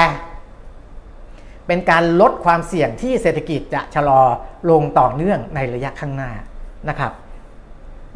[1.67, 4.21] เป็นการลดความเสี่ยงที่เศรษฐกิจจะชะลอ
[4.69, 6.31] ลงต่อเนื่องในระยะข้างหน้า
[6.89, 7.11] นะครับ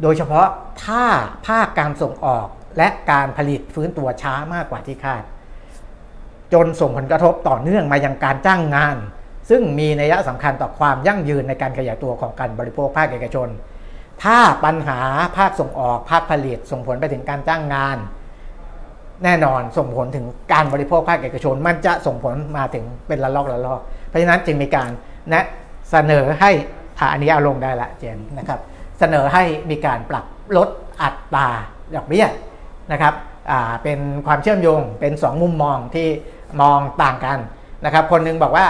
[0.02, 0.46] โดยเฉพาะ
[0.84, 1.04] ถ้า
[1.46, 2.46] ภาคการส่งออก
[2.78, 5.22] และการผลิตฟื้นตัวช้ามากกว่าที่คาด
[6.52, 8.96] จนส่งผลกระทบต่อเนื่องมายังการจ้างงาน
[9.50, 13.48] ซึ่งมีนัยสำคัญต่อความยั่งยืนในการขยายตัวของการบริโภคภาคเอกชน
[14.22, 15.00] ถ้าปัญหา
[15.36, 17.96] ภาคส่งออกภาคผลิตส่งผลไปถึงการจ้างงาน
[19.24, 24.90] แน่นอนส่งผลถึงการบริโภคภาคเอกชน มันจะส่งผลมาถึงเป็นระลอกระลอก เพราะฉะนั้นจึงมีการ
[25.32, 25.44] นะ
[25.90, 26.50] เสนอให้
[27.12, 28.60] อันนี้เอาลงได้ละเจนนะครับ
[28.98, 30.24] เสนอให้มีการปรับ
[30.56, 30.68] ลด
[31.02, 31.48] อัตรา
[31.94, 32.26] ดอกเบี้ย
[32.92, 33.14] นะครับ
[33.82, 36.08] เป็นความเชื่อมโยงเป็น 2 มุมมองที่
[36.60, 37.38] มองต่างกัน
[37.84, 38.66] นะครับ คนนึงบอกว่า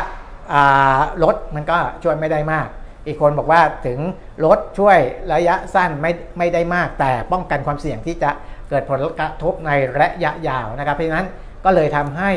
[1.22, 2.66] ลดมันก็ช่วยไม่ได้มาก
[3.06, 3.98] อีกคนบอกว่าถึง
[4.44, 4.98] ลดช่วย
[5.32, 8.30] ระยะสั้นไม่ไม่ได้มาก แต่ป้องกันความเสี่ยงที่จะ
[8.70, 11.26] เกิดผลกระทบในระยะยาวนะครับ เพราะฉะนั้น
[11.64, 12.30] ก็เลยทำให้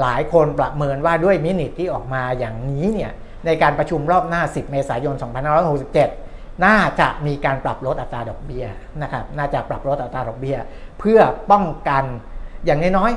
[0.00, 3.12] หลายคนประเมินว่าด้วยมินิทที่ออกมาอย่างนี้เนี่ย
[3.46, 5.14] ในการประชุมรอบหน้า 10 เมษายน
[5.88, 8.66] 2567 น่าจะมีการปรับลดอัตราดอกเบี้ย
[9.02, 10.56] นะครับ น่าจะปรับลดอัตราดอกเบี้ย
[11.00, 11.20] เพื่อ
[11.50, 12.04] ป้องกัน
[12.64, 13.12] อย่างน้อย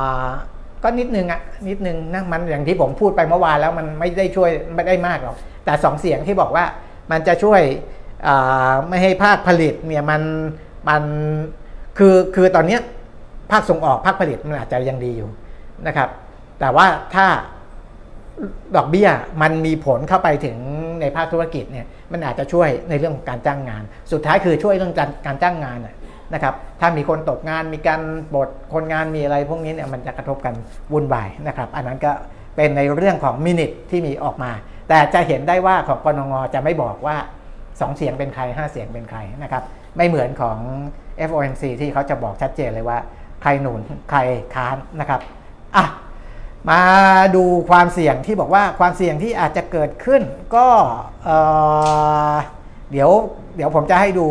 [0.00, 6.64] ๆก็นิดนึงอะนิดนึงนะมันอย่างที่ผมพูดไปเมื่อวานแล้วมันไม่ได้ช่วยไม่ได้มากหรอก แต่สองเสียงที่บอกว่า
[7.10, 7.60] มันจะช่วย
[8.88, 10.22] ไม่ให้ภาคผลิตเนี่ยมัน
[10.88, 11.02] มัน
[11.98, 12.78] คือคือตอนนี้
[13.50, 15.30] ภาคส่งออกภาคผลิตมันอาจจะยังดีอยู่
[15.86, 16.08] นะครับ
[16.60, 17.26] แต่ว่าถ้า
[18.76, 19.08] ดอกเบี้ย
[19.42, 20.56] มันมีผลเข้าไปถึง
[21.00, 23.82] ในภาคธุรกิจเนี่ยมันอาจจะช่วยในเรื่องของการจ้างงาน
[24.12, 25.78] สุดท้ายคือช่วยเรื่องการการจ้างงาน
[26.34, 28.00] นะครับ ถ้ามีคนตกงานมีการ
[28.34, 30.54] บดคนงานมีอะไรพวกนี้เนี่ยมันจะกระทบกัน
[30.92, 32.12] วุ่นวายนะครับ อันนั้นก็
[32.56, 34.50] เป็นในเรื่องของมินิทที่มีออกมา
[34.88, 37.16] แต่จะเห็นได้ว่าของกรงงจะไม่บอกว่า
[37.78, 39.62] 2 เสียงเป็นใคร 5 เสียงเป็นใครนะครับ
[39.96, 40.58] ไม่เหมือนของ
[41.28, 42.98] FOMC ที่เขาจะบอกชัดเจนเลยว่า
[43.42, 44.18] ใครหนุนใคร
[44.54, 45.20] ค้านนะครับ
[45.76, 45.84] อะ
[46.70, 46.80] มา
[47.36, 50.22] ดูความเสี่ยงที่บอกว่าความเสี่ยงที่อาจจะเกิดขึ้น
[50.56, 50.66] ก็
[52.90, 53.10] เดี๋ยว
[53.56, 54.26] เดี๋ยวผมจะให้ดู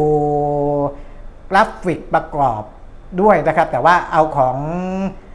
[1.51, 2.61] กราฟิกประกอบ
[3.21, 4.57] ด้วยนะครับ แต่ว่าเอาของ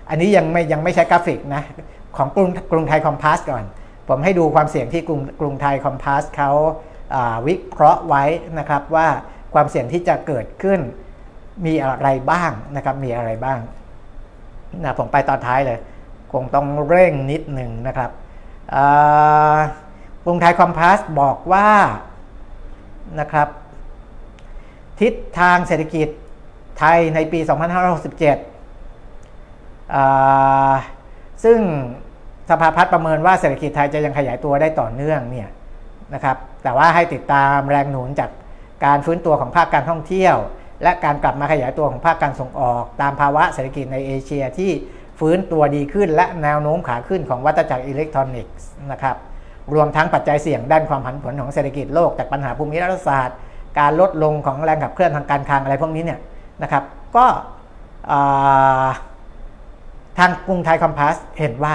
[0.09, 1.63] อันนี้ยังไม่ยังไม่ใช้กราฟิกนะ
[2.17, 3.65] ของกรุงกรุงไทยคอมพาสก่อน
[4.09, 6.51] ผมให้ดูความเสี่ยงที่กรุงกรุงไทยคอมพาสเขา
[7.47, 8.25] วิเคราะห์ไว้
[8.59, 9.09] นะครับว่า
[9.55, 10.81] ความเสี่ยงที่จะเกิดขึ้น
[11.67, 13.59] มีอะไรบ้างนะครับมีอะไรบ้าง
[14.83, 15.79] นะผมไปตอนท้ายเลย
[16.33, 18.11] คงต้องเร่งนิดหนึ่งนะครับ
[20.25, 21.71] กรุงไทยคอมพาสบอกว่า
[23.21, 23.49] นะครับ
[25.01, 26.09] ทิศทางเศรษฐกิจ
[26.79, 27.55] ไทยในปี 2567
[31.45, 31.59] ซึ่ง
[32.51, 35.49] สภาพัฒน์ประเมินว่าเศรษฐกิจไทยจะยังขยายตัวได้ต่อเนื่องเนี่ย
[36.15, 38.31] นะครับ แต่ว่าให้ติดตามแรงหนุนจาก
[38.85, 40.37] การฟื้นตัวของภาคการท่องเที่ยว
[40.83, 44.71] และการกลับมาขยายตัวของภาคการส่งออก ตามภาวะเศรษฐกิจในเอเชียที่
[45.19, 49.17] ฟื้นตัวดีขึ้น และแนวโน้มขาขึ้นของวัตจักรอิเล็กทรอนิกส์นะครับ
[49.75, 53.37] รวมทั้งปัจจัยเสี่ยงด้านความผันผวนของเศรษฐกิจโลกจากปัญหาภูมิรัฐศาสตร์
[53.79, 56.21] การลดลงของแรงขับเคลื่อนทางการคลังอะไรพวกนี้เนี่ย
[56.63, 56.85] นะครับ
[57.17, 57.27] ก็
[60.19, 61.75] ทางกรุงไทย COMPASS เห็นว่า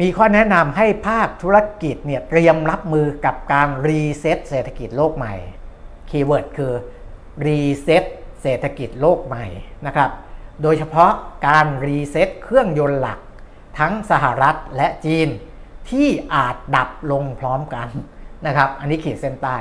[0.00, 5.34] มีข้อแนะนำให้ภาคธุรกิจเนี่ยเตรียมรับมือกับการ reset เศรษฐกิจโลกใหม่
[6.10, 6.72] keyword คือ
[7.46, 8.04] reset
[8.42, 9.44] เศรษฐกิจโลกใหม่
[9.86, 10.10] นะครับ
[10.62, 11.12] โดยเฉพาะ
[11.48, 13.18] การ reset เครื่องยนต์หลัก
[13.78, 15.28] ทั้งสหรัฐและจีน
[15.90, 17.88] ที่อาจดับลงพร้อมกัน
[18.46, 19.56] นะครับ อันนี้ขีดเส้นใต้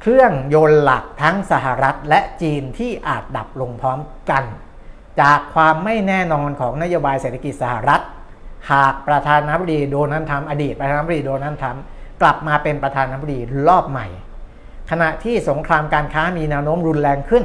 [0.00, 4.00] เครื่องยนต์หลักทั้งสหรัฐและจีนที่อาจดับลงพร้อม
[4.30, 4.44] กัน
[5.20, 8.02] จากความไม่แน่นอนของนโยบายเศรษฐกิจสหรัฐ
[8.72, 11.82] หากประธานาธิบดีโดนัลด์ทรัมป์อดีตประธานาธิบดีโดนัลด์ทรัมป์
[12.22, 14.06] กลับมาเป็นประธานาธิบดีรอบใหม่
[14.90, 17.44] ขณะที่สงครามการค้ามีแนวโน้มรุนแรงขึ้น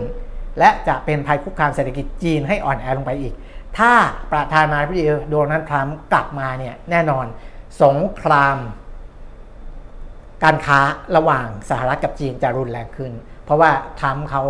[0.59, 3.33] และจะเป็นภัยคุกคามเศรษฐกิจจีนให้อ่อนแอลงไปอีก
[3.77, 3.93] ถ้า
[4.31, 7.25] ประธานาธิบดีโดนัลด์ทรัมป์กลับมาเนี่ยแน่นอน
[7.83, 8.57] สงคราม
[10.43, 10.79] การค้า
[11.17, 13.11] ระหว่างสหรัฐกับจีนจะรุนแรงขึ้น
[13.45, 14.43] เพราะว่าทรัมป์เขา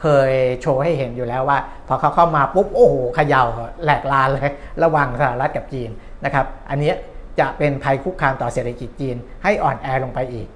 [0.00, 1.58] เคยโชว์ให้เห็นอยู่แล้วว่า
[1.88, 3.44] พอเขาเข้ามาปุ๊บ โอ้โหเขย่า
[3.84, 4.50] แหลกลานเลย
[4.82, 5.90] ระหว่างสหรัฐกับจีน
[6.24, 6.92] นะครับ อันนี้
[7.40, 10.48] จะเป็นภัยคุกคามต่อเศรษฐกิจจีนให้อ่อนแอลงไปอีก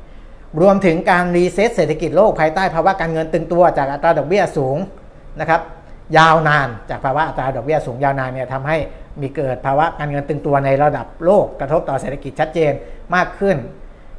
[0.61, 4.77] รวมถึงการ reset เศรษฐกิจโลกภายใต้ภาวะการเงินตึงตัวจากอัตราดอกเบี้ยสูง
[5.41, 5.61] นะครับ
[6.19, 8.77] ยาวนานจากภาวะอัตราดอกเบี้ยสูงยาวนานเนี่ยทำให้
[9.21, 12.73] มีเกิดภาวะการเงินตึงตัวในระดับโลกกระทบต่อเศรษฐกิจชัดเจน
[13.15, 13.57] มากขึ้น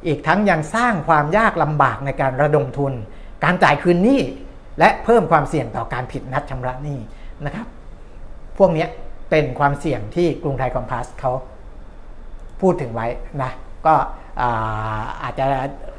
[0.06, 2.92] อีกทั้งยังสร้างความยากลำบากในการระดมทุน
[3.44, 4.20] การจ่ายคืนหนี้
[4.78, 6.98] และเพิ่มความเสี่ยงต่อการผิดนัดชำระหนี้
[7.44, 7.66] นะครับ
[8.58, 8.86] พวกนี้
[9.30, 11.32] เป็นความเสี่ยงที่กรุงไทย COMPASS เขา
[12.60, 13.06] พูดถึงไว้
[13.42, 13.50] นะ
[13.86, 13.94] ก็
[15.22, 15.46] อาจจะ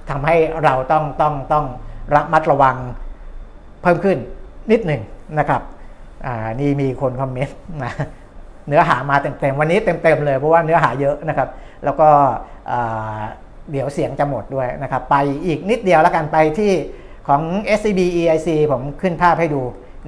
[0.10, 1.66] ทำให้เราต้องต้องต้อง
[2.16, 2.78] ระมัดระวัง
[3.82, 4.18] เพิ่มขึ้น
[4.72, 5.02] นิดหนึ่ง
[5.40, 5.62] นะครับ
[6.60, 7.94] นี่มีคนคอมเมนต์นะ
[8.68, 11.50] เนื้อหามาเต็มๆวันนี้เต็มๆเลยเพราะว่าเนื้อหาเยอะนะครับ
[11.84, 12.10] แล้วก็
[13.72, 15.16] เดี๋ยวเสียงจะหมดด้วยนะครับ ไป
[15.46, 16.72] อีกนิดเดียวแล้วกันไปที่
[17.28, 17.42] ของ
[17.78, 19.62] SCB EIC ผมขึ้นภาพให้ดู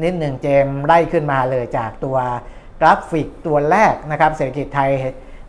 [0.03, 2.17] นิดหนึ่งเจมไล่ขึ้นมาเลยจากตัว
[2.85, 4.91] ราฟิกตัวแรกนะครับเศรษฐกิจไทย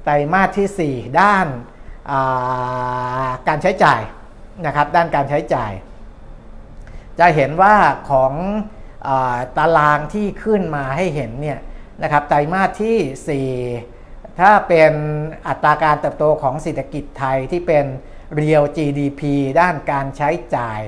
[0.05, 1.47] ไตรมาสที่ 4 ด้าน
[3.49, 4.01] การใช้จ่าย
[4.67, 5.73] นะครับด้านการใช้จ่าย
[7.19, 7.77] จะเห็นว่า
[8.11, 8.33] ของ
[9.07, 9.11] อ
[9.57, 11.59] ตารางที่ขึ้นมาให้เห็นเนี่ย
[12.03, 13.47] นะครับไตรมาสที่
[13.79, 14.93] 4 ถ้าเป็น
[15.49, 17.85] อัตราการเติบโตของเศรษฐกิจไทยที่เป็น
[18.41, 19.23] real GDP
[19.61, 20.81] ด้านการใช้จ่าย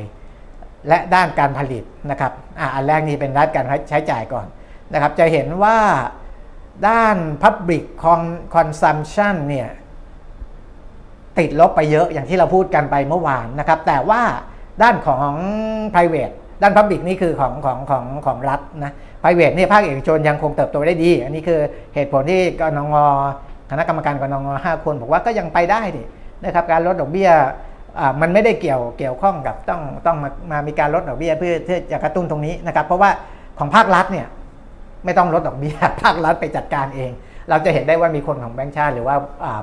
[0.88, 4.47] และด้านการผลิตนะครับอ่าอันแรกนี้เป็นด้านการใช้จ่ายก่อน
[4.92, 5.78] นะครับจะเห็นว่า
[6.89, 7.85] ด้าน Public
[8.55, 9.68] Consumption เนี่ย
[11.39, 14.22] ติดลบไปเยอะอย่างที่เราพูดกันไปเมื่อวานนะครับ แต่ว่า
[14.83, 15.33] ด้านของ
[15.95, 21.61] private ด้าน Public นี่คือของของของของรัฐนะ private นี่ภาคเอกชนยังคงเติบโตได้ดี อันนี้คือ
[21.95, 22.95] เหตุผลที่กนง
[23.70, 26.03] คณะกรรมการกนงห้าคนบอกว่าก็ยังไปได้ดิ
[26.45, 27.31] นะครับการลดดอกเบี้ย
[28.20, 33.11] มันไม่ได้เกี่ยวเกี่ยวข้องกับต้องต้องมามามีการลดดอกเบี้ยเพื่อเพื่อจะกระตุ้นตรงนี้นะครับ เพราะว่า
[33.59, 34.27] ของภาครัฐเนี่ย
[35.05, 37.11] ไม่ต้องลดดอกเบี้ยภาครัฐไปจัดการเอง
[37.50, 39.16] เราจะเห็นได้ว่ามีคนของแบงก์ชาติ หรือว่า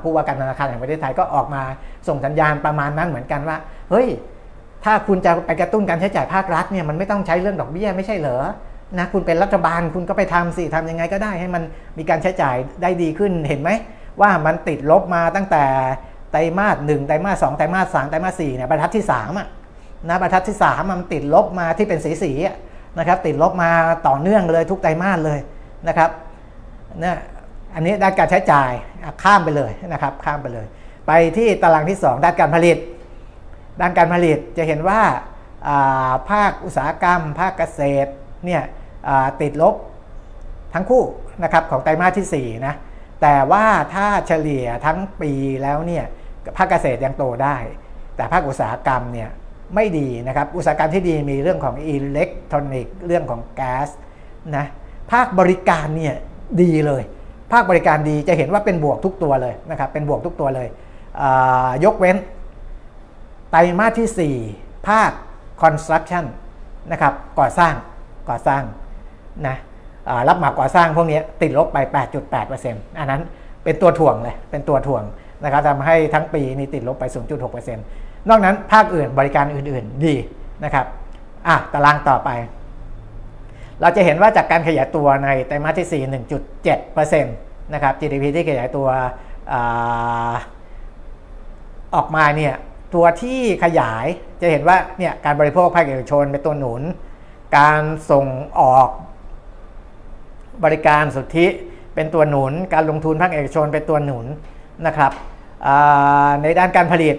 [0.03, 1.61] ผู้ว่าการธนาคารแห่งประเทศไทยก็ออกมา
[2.07, 3.57] ส่งสัญญาณประมาณนั้นเหมือนกันว่า
[3.91, 4.07] เฮ้ย
[4.85, 8.43] ถ้าคุณจะไปกระตุ้นการใช้จ่ายภาครัฐเนี่ยมันไม่ต้องใช้เรื่องดอกเบี้ยไม่ใช่เหรอ
[8.97, 11.63] นะคุณเป็นรัฐบาลคุณก็ไปทำสิทำยังไงก็ได้ให้มัน
[11.97, 13.69] มีการใช้จ่ายได้ดีขึ้นเห็นไหม
[14.21, 15.63] ว่ามันติดลบมาตั้งแต่
[16.31, 19.47] ไตรมาสหนึ่งไตรมาสสองไตรมาสสามไตรมาสสี่เนี่ยบรรทัดที่สามอะ
[20.09, 22.31] นะบรรทัดที่สามมันติดลบมาที่เป็นสีสี
[22.99, 23.71] นะครับติดลบมา
[24.07, 25.39] ต่อเนื่องเลยทุกไตรมาสเลย
[25.87, 26.09] นะครับ
[26.99, 27.17] เนี่ย
[27.75, 28.71] อันนี้ด้านการใช้จ่าย
[29.23, 30.65] ข้ามไปเลยนะครับข้ามไปเลย
[31.07, 32.77] ไปที่ตารางที่ 2 ด้านการผลิต
[33.81, 35.01] ด้านการผลิตจะเห็นว่า
[36.29, 38.11] ภาคอุตสาหกรรม ภาคเกษตร
[38.45, 38.61] เนี่ย
[39.41, 39.75] ติดลบ
[40.73, 41.03] ทั้งคู่
[41.43, 42.75] นะครับของไตรมาสที่4นะ
[43.21, 45.31] แต่ว่าถ้าเฉลี่ยทั้งปี
[45.63, 46.05] แล้วเนี่ย
[46.57, 47.57] ภาคเกษตรยังโตได้
[48.15, 49.29] แต่ภาคอุตสาหกรรมเนี่ย
[49.75, 53.89] ไม่ดีนะครับ อุตสาหกรรมที่ดีมีเรื่องของอิเล็กทรอนิกส์เรื่องของแก๊ส
[54.57, 54.65] นะ
[55.11, 56.15] ภาคบริการเนี่ย
[56.61, 57.03] ดีเลย
[57.51, 60.67] ภาคบริการดีจะเห็นว่าเป็นบวกทุกตัวเลยนะครับเป็นบวกทุกตัวเลย
[61.85, 62.17] ยกเว้น
[63.51, 65.11] ไตรมาสที่ 4 ภาค
[65.63, 66.25] construction
[66.91, 67.73] นะครับก่อสร้าง
[68.29, 68.63] ก่อสร้าง
[69.47, 69.55] นะ
[70.27, 71.77] รับหมาก่อสร้างพวกนี้ติดลบไป
[72.37, 73.21] 8.8%อันนั้น
[73.63, 75.03] เป็นตัวถ่วงเลยเป็นตัวถ่วง
[75.43, 77.79] นะครับทำให้ทั้งปีนี้ติดลบไป 0.6%น
[78.29, 80.15] นอกนั้นภาคอื่นบริการอื่นๆดี
[80.63, 80.85] นะครับ
[81.47, 82.29] อะตารางต่อไป
[83.81, 86.09] เราจะเห็นว่าจากการขยายตัวในไตรมาสที่ 4
[87.13, 88.87] 1.7%นะครับ GDP ที่ขยายตัว
[89.51, 89.55] อ
[91.95, 92.53] ออกมาเนี่ย
[92.95, 94.05] ตัวที่ขยาย
[94.41, 96.81] จะเห็นว่าเนี่ยการบริโภคภาคเอกชนเป็นตัวหนุน
[97.57, 98.25] การส่ง
[98.59, 98.89] ออก
[100.63, 101.47] บริการสุทธิ
[101.95, 104.25] เป็นตัวหนุน การลงทุนภาคเอกชนเป็นตัวหนุน
[104.85, 105.11] นะครับ
[106.41, 107.15] ในด้านการผลิต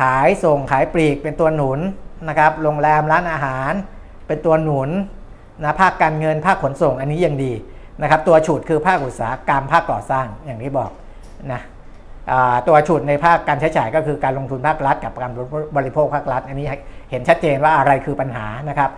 [0.00, 1.80] ขายส่งขายปลีกเป็นตัวหนุน
[2.28, 3.72] นะครับโรงแรมร้านอาหาร
[4.26, 4.90] เป็นตัวหนุน
[5.62, 7.52] นะภาคการเงินภาคขนส่งอันนี้ยังดี
[8.02, 10.90] นะครับตัวฉุดคือภาคอุตสาหกรรมภาคก่อสร้างอย่างที่บอก
[11.52, 11.60] นะ
[12.68, 15.32] ตัวฉุดในภาคการใช้จ่ายก็คือการลงทุนภาครัฐ กับการ
[15.76, 16.66] บริโภคภาครัฐ อันนี้
[17.10, 18.90] เห็นชัดเจนว่าอะไรคือปัญหานะครับ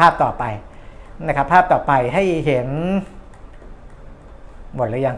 [0.00, 0.44] ภาพต่อไป
[1.26, 2.68] นะครับภาพต่อไปให้เห็น
[4.74, 5.16] หมดหรือยัง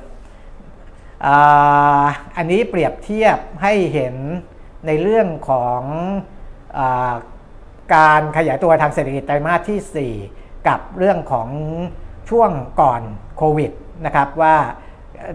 [2.36, 4.14] อันนี้เปรียบเทียบให้เห็น
[4.86, 5.80] ในเรื่องของ
[6.78, 6.80] อ
[7.94, 11.48] การขยายตัวทางเศรษฐกิจไตรมาสที่ 4 กับเรื่องของ
[12.30, 13.02] ช่วงก่อน
[13.36, 13.70] โควิด
[14.06, 14.56] นะครับว่า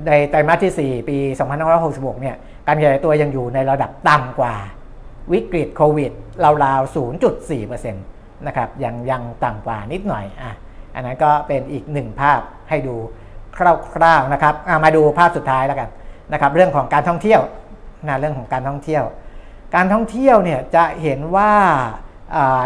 [0.08, 1.18] ในไตรมาสที่ 4 ปี
[1.70, 2.36] 2566 เนี่ย
[2.68, 4.56] การขยายตัวยังอยู่ในระดับต่ำกว่า
[5.32, 6.12] วิกฤตโควิด
[6.64, 6.96] ราวๆ
[7.40, 10.52] 0.4%นะครับยังยังต่ำกว่านิดหน่อยอะ
[10.96, 12.40] อันนั้นก็เป็นอีกหนึ่งภาพ
[12.70, 12.96] ให้ดู
[13.96, 15.90] คร่าวๆนะครับมาดูภาพสุดท้ายแล้วกัน
[16.34, 17.42] นะครับ เรื่องของการท่องเที่ยว
[18.08, 19.04] นะเรื่องของการท่องเที่ยว
[19.76, 21.54] การท่องเที่ยวเนี่ยจะเห็นว่า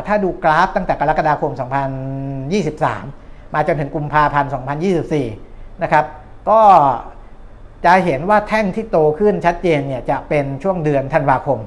[0.08, 1.52] ถ้าดูกราฟตั้งแต่กรกฎาคม
[2.54, 4.50] 2023 มาจนถึงกุมภาพันธ์
[5.16, 6.06] 2024 นะครับ
[6.50, 6.62] ก็
[7.86, 11.60] จะเห็นว่าแท่งที่โตขึ้นชัดเจนเนี่ยจะเป็นช่วงเดือนธันวาคม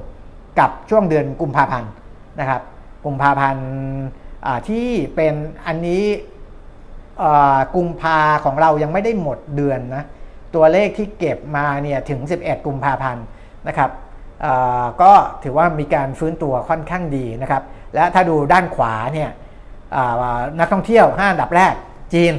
[0.59, 1.91] กับช่วงเดือนกุมภาพันธ์
[2.39, 2.61] นะครับ
[3.05, 3.67] กุมภาพันธ์
[4.69, 5.33] ที่เป็น
[5.67, 6.03] อันนี้
[7.75, 10.03] กุมภาของเรายังไม่ได้หมดเดือนนะ
[10.55, 13.23] ตัวเลขที่เก็บมาเนี่ยถึง 11 กุมภาพันธ์
[13.67, 13.89] นะครับ
[15.01, 15.11] ก็
[15.43, 17.63] ถือว่ามีการฟื้นตัวค่อนข้างดีนะครับ
[17.95, 19.29] และถ้าดูด้านขวาเนี่ย
[20.59, 21.73] นักท่องเที่ยว5อันดับแรก
[22.13, 22.33] จีน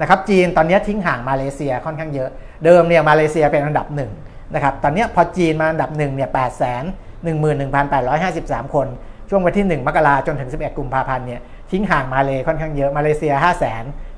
[0.00, 2.30] นะครับจีนตอนนี้ทิ้งห่างมาเลเซียค่อนข้างเยอะ
[2.64, 4.10] เดิมเนี่ยมาเลเซียเป็นอันดับหนึ่ง
[4.54, 6.84] นะครับตอนนี้พอจีนมาอันดับหนึ่งเนี่ยแปดแสน
[7.24, 8.86] หนึ่งหมื่นหนึ่งพันแปดร้อยห้าสิบสามคน
[9.28, 13.52] ช่วงวันที่1มกราจนถึง11กุมภาพันธ์เนี่ยทิ้งห่างมาเลยค่อนข้างเยอะมาเลเซีย5 3 0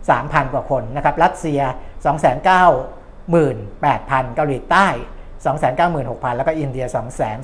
[0.09, 0.13] 0 0
[0.45, 2.25] 0กว่าคนนะครับรัสเซีย2 9 8 0 0
[4.25, 4.87] 0เกาหลีใต้
[5.47, 6.86] 296,000 แล้วก็อินเดีย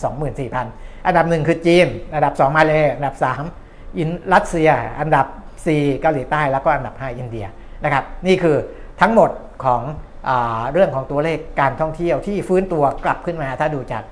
[0.02, 3.16] 224,000 อันดับหนึ่งคือจีน อันดับ 2 มาเลยอันดับ
[3.56, 4.70] 3 อินรัสเซีย
[5.00, 5.26] อันดับ
[5.64, 7.46] 4 เกาหลีใต้ แล้วก็อันดับ 5 อินเดีย
[7.84, 8.56] นะครับ นี่คือ
[9.00, 9.30] ทั้งหมด
[9.64, 9.82] ของ
[10.28, 10.30] อ
[10.72, 14.02] เรื่องของตัวเลขการท่องเที่ยวที่ฟื้นตัวกลับขึ้นมา ถ้าดูจาก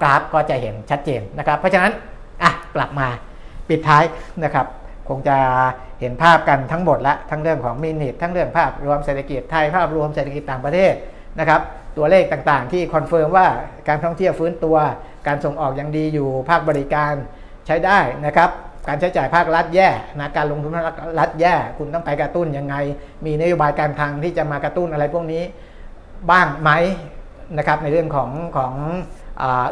[0.00, 1.92] กราฟก็จะเห็นชัดเจนนะครับ เพราะฉะนั้น
[2.42, 3.08] อะกลับมา
[3.68, 4.04] ปิดท้าย
[4.44, 4.66] นะครับ
[5.08, 5.36] คงจะ
[6.00, 10.92] เห็นภาพกันทั้งหมดละทั้งเรื่องของ minute ทั้งเรื่องภาพรวมเศรษฐกิจไทยภาพรวมเศรษฐกิจต่างประเทศ
[11.40, 11.60] นะครับ
[11.96, 13.46] ตัวเลขต่างๆ ที่ confirm ว่า
[13.88, 14.76] การท่องเที่ยวฟื้นตัว
[15.26, 17.14] การส่งออกยังดีอยู่ ภาคบริการ
[17.66, 18.50] ใช้ได้นะครับ
[18.88, 19.88] การใช้จ่ายภาครัฐแย่
[20.20, 20.86] นะการลงทุนภาค
[21.20, 22.74] รัฐแย่ คุณต้องไปกระตุ้นยังไง
[23.26, 25.42] มีนโยบายการคลังที่จะมากระตุ้นอะไรพวกนี้
[26.30, 26.70] บ้างไหม
[27.58, 28.72] นะครับในเรื่องของของ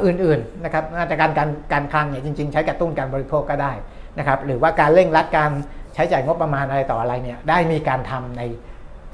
[0.05, 3.73] อื่นๆนะครับมาตรการการการคลังเนี่ยจริง ๆ ใช้กระตุ้นการบริโภคก็ได้
[4.19, 5.51] นะครับหรือว่าการเร่งรัดการ
[5.95, 8.43] ใช้จ่ายงบประมาณอะไรต่ออะไรเนี่ยได้มีการทำใน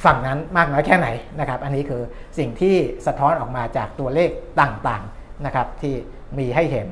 [0.04, 1.08] ฝั่งนั้นมากน้อยแค่ไหน
[1.40, 2.02] นะครับ อันนี้คือ
[2.38, 2.74] สิ่งที่
[3.06, 4.30] สะท้อนออกมาจากตัวเลข
[4.60, 5.94] ต่างๆนะครับที่
[6.38, 6.88] มีให้เห็น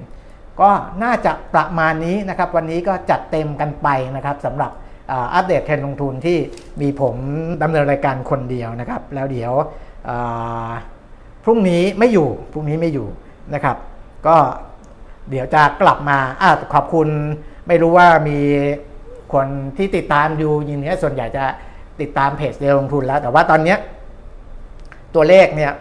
[0.61, 0.71] ก็
[1.03, 4.73] น่าจะประมาณนี้นะครับ วันนี้ก็จัดเต็มกันไปนะครับสำหรับ
[5.35, 6.39] อัปเดตเทรนด์ลงทุนที่
[6.81, 7.17] มีผม
[7.63, 9.53] ดำเนินรายการคนเดียวนะครับ แล้วเดี๋ยว
[11.45, 13.09] พรุ่งนี้ไม่อยู่พรุ่งนี้ไม่อยู่
[13.55, 13.77] นะครับ
[14.27, 14.37] ก็
[15.31, 17.09] เดี๋ยวจะกลับมาอขอบคุณ
[17.67, 18.39] ไม่รู้ว่ามี
[19.35, 19.47] คน
[19.77, 21.45] ที่ติดตามอยู่ยินนี้ส่วนใหญ่จะ
[22.01, 23.75] ติดตามเพจเรียวลงทุนแล้ว แต่ว่าตอนเนี้
[25.15, 25.73] ตัวเลขเนี่ย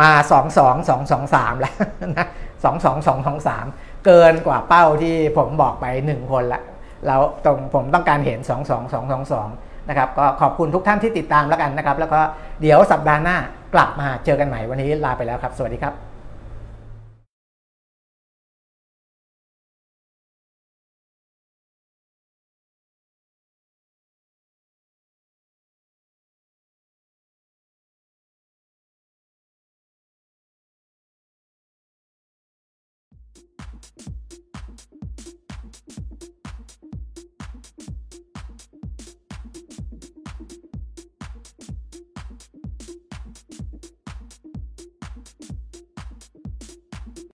[0.00, 1.74] มา2 2 2 2 3 แล้ว
[2.18, 2.26] นะ
[2.64, 6.62] 2 2 2 2 3 เกินกว่าเป้าที่ผมบอกไป 1 คนละ
[7.06, 12.20] แล้วตรงผมต้องการเห็น 2 2 2 2 2 นะครับ ก็ขอบคุณทุกท่านที่ติดตามแล้วกันนะครับ แล้วก็
[12.60, 13.36] เดี๋ยวสัปดาห์หน้า
[13.74, 16.13] กลับมาเจอกันใหม่วันนี้ลาไปแล้วครับ สวัสดีครับ